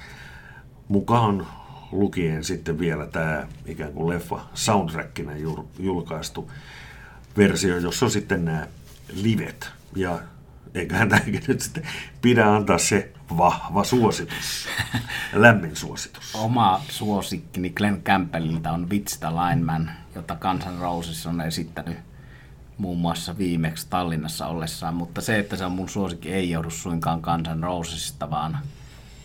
mukaan 0.88 1.48
lukien 1.92 2.44
sitten 2.44 2.80
vielä 2.80 3.08
tämä 3.08 3.48
ikään 3.66 3.94
kuin 3.94 4.10
leffa 4.10 4.40
soundtrackina 4.54 5.32
julkaistu 5.80 6.52
versio, 7.38 7.78
jossa 7.78 8.06
on 8.06 8.12
sitten 8.12 8.46
nämä 8.46 8.68
livet. 9.14 9.72
Ja 9.96 10.20
eiköhän 10.74 11.10
tämäkin 11.10 11.44
nyt 11.48 11.62
sitten 11.62 11.84
pidä 12.22 12.54
antaa 12.54 12.78
se 12.78 13.12
vahva 13.38 13.84
suositus, 13.84 14.68
lämmin 15.34 15.76
suositus. 15.76 16.36
Oma 16.36 16.82
suosikkini 16.90 17.70
Glenn 17.70 18.02
Campbellilta 18.02 18.72
on 18.72 18.90
Witch 18.90 19.20
the 19.20 19.28
Lineman, 19.28 19.92
jota 20.16 20.36
Kansan 20.36 20.78
Roses 20.78 21.26
on 21.26 21.42
esittänyt 21.42 21.98
muun 22.78 22.98
muassa 22.98 23.38
viimeksi 23.38 23.88
Tallinnassa 23.90 24.48
ollessaan, 24.48 24.94
mutta 24.94 25.22
se, 25.22 25.40
että 25.40 25.56
se 25.56 25.66
on 25.66 25.72
mun 25.72 25.90
suosikki, 25.90 26.34
ei 26.34 26.50
joudu 26.50 26.70
suinkaan 26.70 27.22
Kansan 27.22 27.64
Rosesista, 27.64 28.30
vaan, 28.30 28.58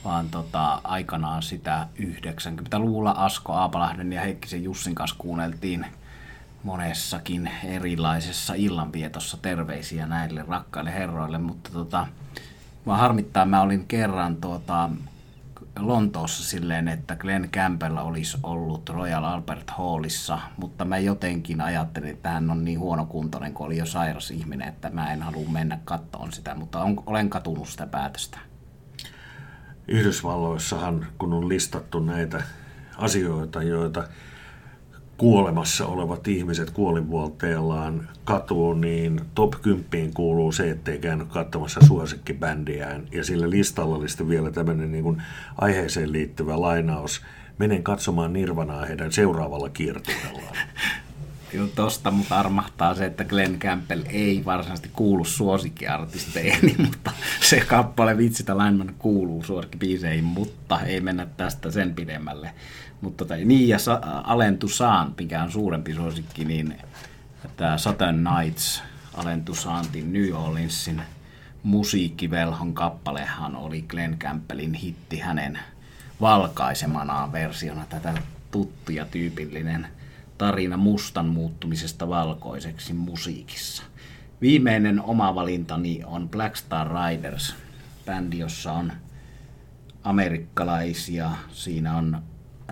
vaan 0.04 0.28
tota, 0.28 0.80
aikanaan 0.84 1.42
sitä 1.42 1.86
90-luvulla 1.98 3.10
Asko 3.10 3.52
Aapalahden 3.52 4.12
ja 4.12 4.20
Heikkisen 4.20 4.64
Jussin 4.64 4.94
kanssa 4.94 5.16
kuunneltiin 5.18 5.86
monessakin 6.66 7.50
erilaisessa 7.64 8.54
illanvietossa 8.54 9.36
terveisiä 9.42 10.06
näille 10.06 10.44
rakkaille 10.48 10.94
herroille, 10.94 11.38
mutta 11.38 11.70
tota, 11.70 12.06
mä 12.86 12.96
harmittaa, 12.96 13.46
mä 13.46 13.60
olin 13.60 13.86
kerran 13.86 14.36
tuota, 14.36 14.90
Lontoossa 15.78 16.44
silleen, 16.44 16.88
että 16.88 17.16
Glenn 17.16 17.48
Campbell 17.48 17.96
olisi 17.96 18.38
ollut 18.42 18.88
Royal 18.88 19.24
Albert 19.24 19.70
Hallissa, 19.70 20.38
mutta 20.56 20.84
mä 20.84 20.98
jotenkin 20.98 21.60
ajattelin, 21.60 22.10
että 22.10 22.28
hän 22.28 22.50
on 22.50 22.64
niin 22.64 22.80
huonokuntoinen, 22.80 23.54
kun 23.54 23.66
oli 23.66 23.78
jo 23.78 23.86
sairas 23.86 24.30
ihminen, 24.30 24.68
että 24.68 24.90
mä 24.90 25.12
en 25.12 25.22
halua 25.22 25.48
mennä 25.48 25.78
kattoon 25.84 26.32
sitä, 26.32 26.54
mutta 26.54 26.82
on, 26.82 27.02
olen 27.06 27.30
katunut 27.30 27.68
sitä 27.68 27.86
päätöstä. 27.86 28.38
Yhdysvalloissahan, 29.88 31.06
kun 31.18 31.32
on 31.32 31.48
listattu 31.48 32.00
näitä 32.00 32.42
asioita, 32.98 33.62
joita 33.62 34.08
kuolemassa 35.16 35.86
olevat 35.86 36.28
ihmiset 36.28 36.70
kuolinvuolteellaan 36.70 38.08
katuun, 38.24 38.80
niin 38.80 39.20
top 39.34 39.54
10 39.62 40.14
kuuluu 40.14 40.52
se, 40.52 40.70
ettei 40.70 40.98
käynyt 40.98 41.28
katsomassa 41.28 41.80
suosikkibändiään. 41.86 43.08
Ja 43.12 43.24
sillä 43.24 43.50
listalla 43.50 43.96
oli 43.96 44.08
sitten 44.08 44.28
vielä 44.28 44.50
tämmöinen 44.50 44.92
niin 44.92 45.04
kuin 45.04 45.22
aiheeseen 45.58 46.12
liittyvä 46.12 46.60
lainaus. 46.60 47.22
Menen 47.58 47.82
katsomaan 47.82 48.32
Nirvanaa 48.32 48.84
heidän 48.84 49.12
seuraavalla 49.12 49.68
kiertueellaan. 49.68 50.56
Kyllä 51.50 51.68
tosta 51.74 52.10
mutta 52.10 52.38
armahtaa 52.38 52.94
se, 52.94 53.06
että 53.06 53.24
Glenn 53.24 53.58
Campbell 53.58 54.02
ei 54.08 54.42
varsinaisesti 54.44 54.90
kuulu 54.92 55.24
suosikkiartisteeni, 55.24 56.74
mutta 56.86 57.12
se 57.40 57.60
kappale 57.60 58.16
Vitsitä 58.16 58.58
Lineman 58.58 58.94
kuuluu 58.98 59.42
suosikkibiiseihin, 59.42 60.24
mutta 60.24 60.80
ei 60.80 61.00
mennä 61.00 61.26
tästä 61.36 61.70
sen 61.70 61.94
pidemmälle. 61.94 62.50
Mutta 63.00 63.24
tota, 63.24 63.34
niin, 63.44 63.68
ja 63.68 63.78
sa, 63.78 64.00
Alentusaan, 64.24 65.14
mikä 65.18 65.42
on 65.42 65.52
suurempi 65.52 65.94
suosikki, 65.94 66.44
niin 66.44 66.78
tämä 67.56 67.78
Saturn 67.78 68.24
Nights 68.24 68.82
Alentusaanti 69.14 70.02
New 70.02 70.32
Orleansin 70.32 71.02
musiikkivelhon 71.62 72.74
kappalehan 72.74 73.56
oli 73.56 73.82
Glenn 73.82 74.18
Campbellin 74.18 74.74
hitti 74.74 75.18
hänen 75.18 75.58
valkaisemanaan 76.20 77.32
versiona 77.32 77.86
tätä 77.88 78.14
tuttu 78.50 78.92
ja 78.92 79.04
tyypillinen 79.04 79.86
tarina 80.38 80.76
mustan 80.76 81.26
muuttumisesta 81.26 82.08
valkoiseksi 82.08 82.92
musiikissa. 82.92 83.82
Viimeinen 84.40 85.02
oma 85.02 85.34
valintani 85.34 86.02
on 86.04 86.28
Black 86.28 86.56
Star 86.56 86.88
Riders, 86.88 87.54
bändi, 88.06 88.38
jossa 88.38 88.72
on 88.72 88.92
amerikkalaisia. 90.04 91.30
Siinä 91.52 91.96
on 91.96 92.22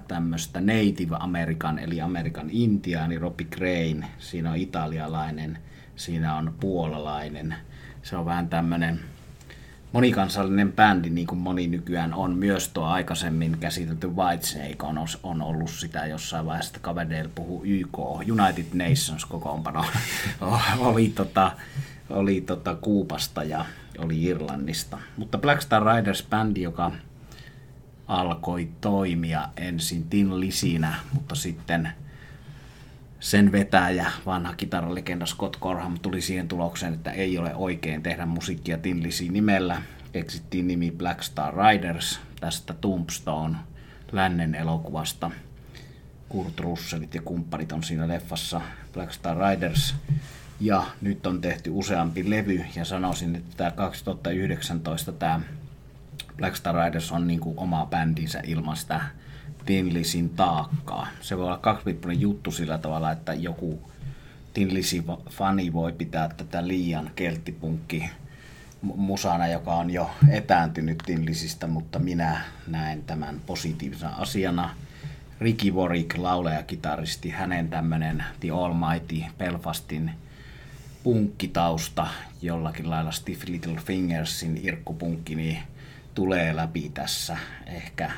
tämmöistä 0.08 0.60
Native 0.60 1.16
American 1.20 1.78
eli 1.78 2.00
Amerikan 2.00 2.50
intiaani 2.50 3.18
Robbie 3.18 3.46
Crane, 3.46 4.06
siinä 4.18 4.50
on 4.50 4.56
italialainen, 4.56 5.58
siinä 5.96 6.36
on 6.36 6.54
puolalainen. 6.60 7.54
Se 8.02 8.16
on 8.16 8.24
vähän 8.24 8.48
tämmöinen 8.48 9.00
monikansallinen 9.94 10.72
bändi, 10.72 11.10
niin 11.10 11.26
kuin 11.26 11.38
moni 11.38 11.66
nykyään 11.66 12.14
on. 12.14 12.36
Myös 12.36 12.68
tuo 12.68 12.84
aikaisemmin 12.84 13.56
käsitelty 13.60 14.06
Whitesnake 14.06 14.76
on, 14.82 14.98
on 15.22 15.42
ollut 15.42 15.70
sitä 15.70 16.06
jossain 16.06 16.46
vaiheessa, 16.46 16.70
että 16.70 16.80
Cavadale 16.88 17.30
puhuu 17.34 17.64
YK, 17.64 17.98
United 18.08 18.66
Nations 18.72 19.24
kokoonpano. 19.24 19.84
oli, 20.78 21.08
tota, 21.08 21.52
oli 22.10 22.40
tota 22.40 22.74
Kuupasta 22.74 23.44
ja 23.44 23.64
oli 23.98 24.22
Irlannista. 24.22 24.98
Mutta 25.16 25.38
Black 25.38 25.62
Star 25.62 25.82
Riders 25.96 26.26
bändi, 26.30 26.62
joka 26.62 26.92
alkoi 28.08 28.68
toimia 28.80 29.48
ensin 29.56 30.04
Tin 30.04 30.40
Lisinä, 30.40 30.94
mutta 31.12 31.34
sitten 31.34 31.88
sen 33.20 33.52
vetäjä, 33.52 34.10
vanha 34.26 34.54
kitaralegenda 34.54 35.26
Scott 35.26 35.56
Corham, 35.60 35.98
tuli 36.02 36.20
siihen 36.20 36.48
tulokseen, 36.48 36.94
että 36.94 37.10
ei 37.10 37.38
ole 37.38 37.54
oikein 37.54 38.02
tehdä 38.02 38.26
musiikkia 38.26 38.78
Tin 38.78 39.02
Lisin 39.02 39.32
nimellä. 39.32 39.82
Keksittiin 40.12 40.66
nimi 40.66 40.90
Black 40.90 41.22
Star 41.22 41.54
Riders 41.54 42.20
tästä 42.40 42.74
Tombstone 42.74 43.56
lännen 44.12 44.54
elokuvasta. 44.54 45.30
Kurt 46.28 46.60
Russellit 46.60 47.14
ja 47.14 47.22
kumppanit 47.22 47.72
on 47.72 47.82
siinä 47.82 48.08
leffassa 48.08 48.60
Black 48.92 49.12
Star 49.12 49.36
Riders. 49.36 49.94
Ja 50.60 50.86
nyt 51.00 51.26
on 51.26 51.40
tehty 51.40 51.70
useampi 51.70 52.30
levy 52.30 52.64
ja 52.76 52.84
sanoisin, 52.84 53.36
että 53.36 53.56
tämä 53.56 53.70
2019 53.70 55.12
tämä 55.12 55.40
Black 56.36 56.56
Star 56.56 56.84
Riders 56.84 57.12
on 57.12 57.26
niin 57.26 57.40
kuin 57.40 57.58
oma 57.58 57.86
bändinsä 57.86 58.40
ilman 58.44 58.76
sitä 58.76 59.00
Tinlisin 59.66 60.30
taakkaa. 60.30 61.08
Se 61.20 61.36
voi 61.36 61.44
olla 61.44 61.58
kaksipiippunen 61.58 62.20
juttu 62.20 62.50
sillä 62.50 62.78
tavalla, 62.78 63.12
että 63.12 63.34
joku 63.34 63.90
Tinlisin 64.54 65.04
fani 65.30 65.72
voi 65.72 65.92
pitää 65.92 66.28
tätä 66.28 66.68
liian 66.68 67.10
kelttipunkki 67.16 68.10
musana, 68.82 69.46
joka 69.46 69.74
on 69.74 69.90
jo 69.90 70.10
etääntynyt 70.30 70.98
Tinlisistä, 71.06 71.66
mutta 71.66 71.98
minä 71.98 72.40
näen 72.66 73.02
tämän 73.02 73.40
positiivisena 73.46 74.14
asiana. 74.16 74.70
Ricky 75.40 75.70
Warwick, 75.70 76.18
laulaja 76.18 76.62
kitaristi, 76.62 77.30
hänen 77.30 77.68
tämmöinen 77.68 78.24
The 78.40 78.50
Almighty 78.50 79.24
Belfastin 79.38 80.10
punkkitausta, 81.02 82.06
jollakin 82.42 82.90
lailla 82.90 83.12
Stiff 83.12 83.48
Little 83.48 83.76
Fingersin 83.76 84.60
irkkupunkki, 84.62 85.34
niin 85.34 85.58
tulee 86.14 86.56
läpi 86.56 86.90
tässä 86.94 87.36
ehkä 87.66 88.10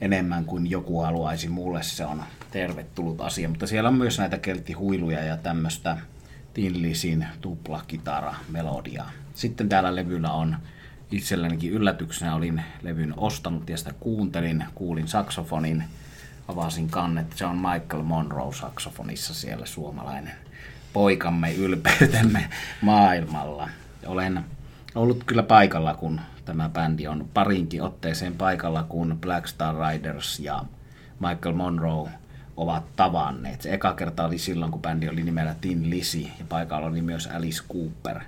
enemmän 0.00 0.44
kuin 0.44 0.70
joku 0.70 1.00
haluaisi. 1.00 1.48
Mulle 1.48 1.82
se 1.82 2.04
on 2.04 2.22
tervetullut 2.50 3.20
asia, 3.20 3.48
mutta 3.48 3.66
siellä 3.66 3.88
on 3.88 3.94
myös 3.94 4.18
näitä 4.18 4.38
kelttihuiluja 4.38 5.24
ja 5.24 5.36
tämmöistä 5.36 5.96
Tinlisin 6.54 7.26
tuplakitara 7.40 8.34
melodiaa. 8.48 9.10
Sitten 9.34 9.68
täällä 9.68 9.96
levyllä 9.96 10.32
on 10.32 10.56
itsellänikin 11.10 11.72
yllätyksenä 11.72 12.34
olin 12.34 12.62
levyn 12.82 13.14
ostanut 13.16 13.70
ja 13.70 13.76
sitä 13.76 13.92
kuuntelin, 14.00 14.64
kuulin 14.74 15.08
saksofonin, 15.08 15.84
avasin 16.48 16.90
kannet, 16.90 17.32
se 17.36 17.44
on 17.44 17.56
Michael 17.56 18.02
Monroe 18.02 18.54
saksofonissa 18.54 19.34
siellä 19.34 19.66
suomalainen 19.66 20.32
poikamme, 20.92 21.52
ylpeytemme 21.52 22.48
maailmalla. 22.82 23.68
Olen 24.06 24.44
ollut 24.94 25.24
kyllä 25.24 25.42
paikalla, 25.42 25.94
kun 25.94 26.20
tämä 26.44 26.68
bändi 26.68 27.08
on 27.08 27.28
parinkin 27.34 27.82
otteeseen 27.82 28.34
paikalla, 28.36 28.82
kun 28.82 29.18
Black 29.20 29.46
Star 29.46 29.74
Riders 29.76 30.40
ja 30.40 30.64
Michael 31.20 31.54
Monroe 31.54 32.10
ovat 32.56 32.96
tavanneet. 32.96 33.62
Se 33.62 33.74
eka 33.74 33.94
kerta 33.94 34.24
oli 34.24 34.38
silloin, 34.38 34.72
kun 34.72 34.82
bändi 34.82 35.08
oli 35.08 35.22
nimellä 35.22 35.54
Tin 35.60 35.90
Lisi 35.90 36.32
ja 36.38 36.44
paikalla 36.48 36.86
oli 36.86 37.02
myös 37.02 37.26
Alice 37.26 37.62
Cooper. 37.72 38.20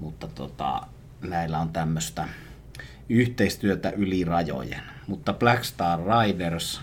Mutta 0.00 0.28
tota, 0.28 0.80
näillä 1.20 1.58
on 1.58 1.68
tämmöistä 1.68 2.28
yhteistyötä 3.08 3.90
yli 3.90 4.24
rajojen. 4.24 4.82
Mutta 5.06 5.32
Black 5.32 5.64
Star 5.64 6.00
Riders, 6.00 6.80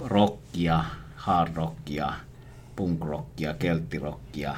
rockia, 0.00 0.84
hard 1.16 1.56
rockia, 1.56 2.12
punk 2.76 3.04
rockia, 3.04 3.54
kelttirockia, 3.54 4.56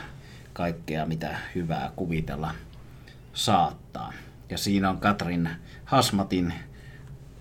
kaikkea 0.53 1.07
mitä 1.07 1.39
hyvää 1.55 1.93
kuvitella 1.97 2.55
saattaa. 3.33 4.13
Ja 4.51 4.59
siinä 4.59 4.91
on 4.91 4.99
Katrin 4.99 5.51
Hasmatin 5.85 6.55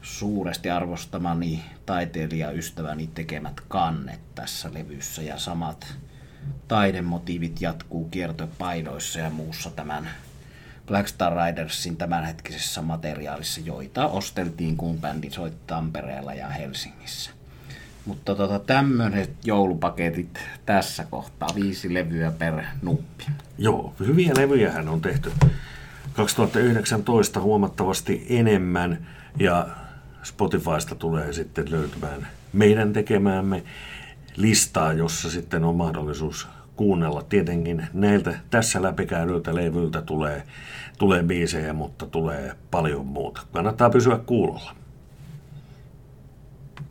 suuresti 0.01 0.69
arvostamani 0.69 1.63
taiteilijaystäväni 1.85 3.07
tekemät 3.07 3.61
kannet 3.67 4.19
tässä 4.35 4.73
levyssä 4.73 5.21
ja 5.21 5.37
samat 5.37 5.95
taidemotiivit 6.67 7.61
jatkuu 7.61 8.09
kiertopaidoissa 8.09 9.19
ja 9.19 9.29
muussa 9.29 9.69
tämän 9.69 10.09
Black 10.87 11.07
Star 11.07 11.33
Ridersin 11.45 11.97
tämänhetkisessä 11.97 12.81
materiaalissa, 12.81 13.61
joita 13.61 14.07
osteltiin 14.07 14.77
kun 14.77 15.01
bändi 15.01 15.29
soitti 15.29 15.61
Tampereella 15.67 16.33
ja 16.33 16.49
Helsingissä. 16.49 17.31
Mutta 18.05 18.35
tota, 18.35 18.59
tämmöiset 18.59 19.31
joulupaketit 19.43 20.39
tässä 20.65 21.05
kohtaa, 21.09 21.49
viisi 21.55 21.93
levyä 21.93 22.31
per 22.31 22.63
nuppi. 22.81 23.25
Joo, 23.57 23.93
hyviä 23.99 24.33
levyjähän 24.37 24.89
on 24.89 25.01
tehty 25.01 25.31
2019 26.17 27.41
huomattavasti 27.41 28.25
enemmän 28.29 29.07
ja 29.39 29.67
Spotifysta 30.23 30.95
tulee 30.95 31.33
sitten 31.33 31.71
löytymään 31.71 32.27
meidän 32.53 32.93
tekemäämme 32.93 33.63
listaa, 34.37 34.93
jossa 34.93 35.29
sitten 35.29 35.63
on 35.63 35.75
mahdollisuus 35.75 36.47
kuunnella. 36.75 37.21
Tietenkin 37.21 37.87
näiltä 37.93 38.39
tässä 38.49 38.81
läpikäydyiltä 38.81 39.55
levyiltä 39.55 40.01
tulee, 40.01 40.43
tulee 40.97 41.23
biisejä, 41.23 41.73
mutta 41.73 42.05
tulee 42.05 42.55
paljon 42.71 43.05
muuta. 43.05 43.41
Kannattaa 43.51 43.89
pysyä 43.89 44.19
kuulolla. 44.25 44.75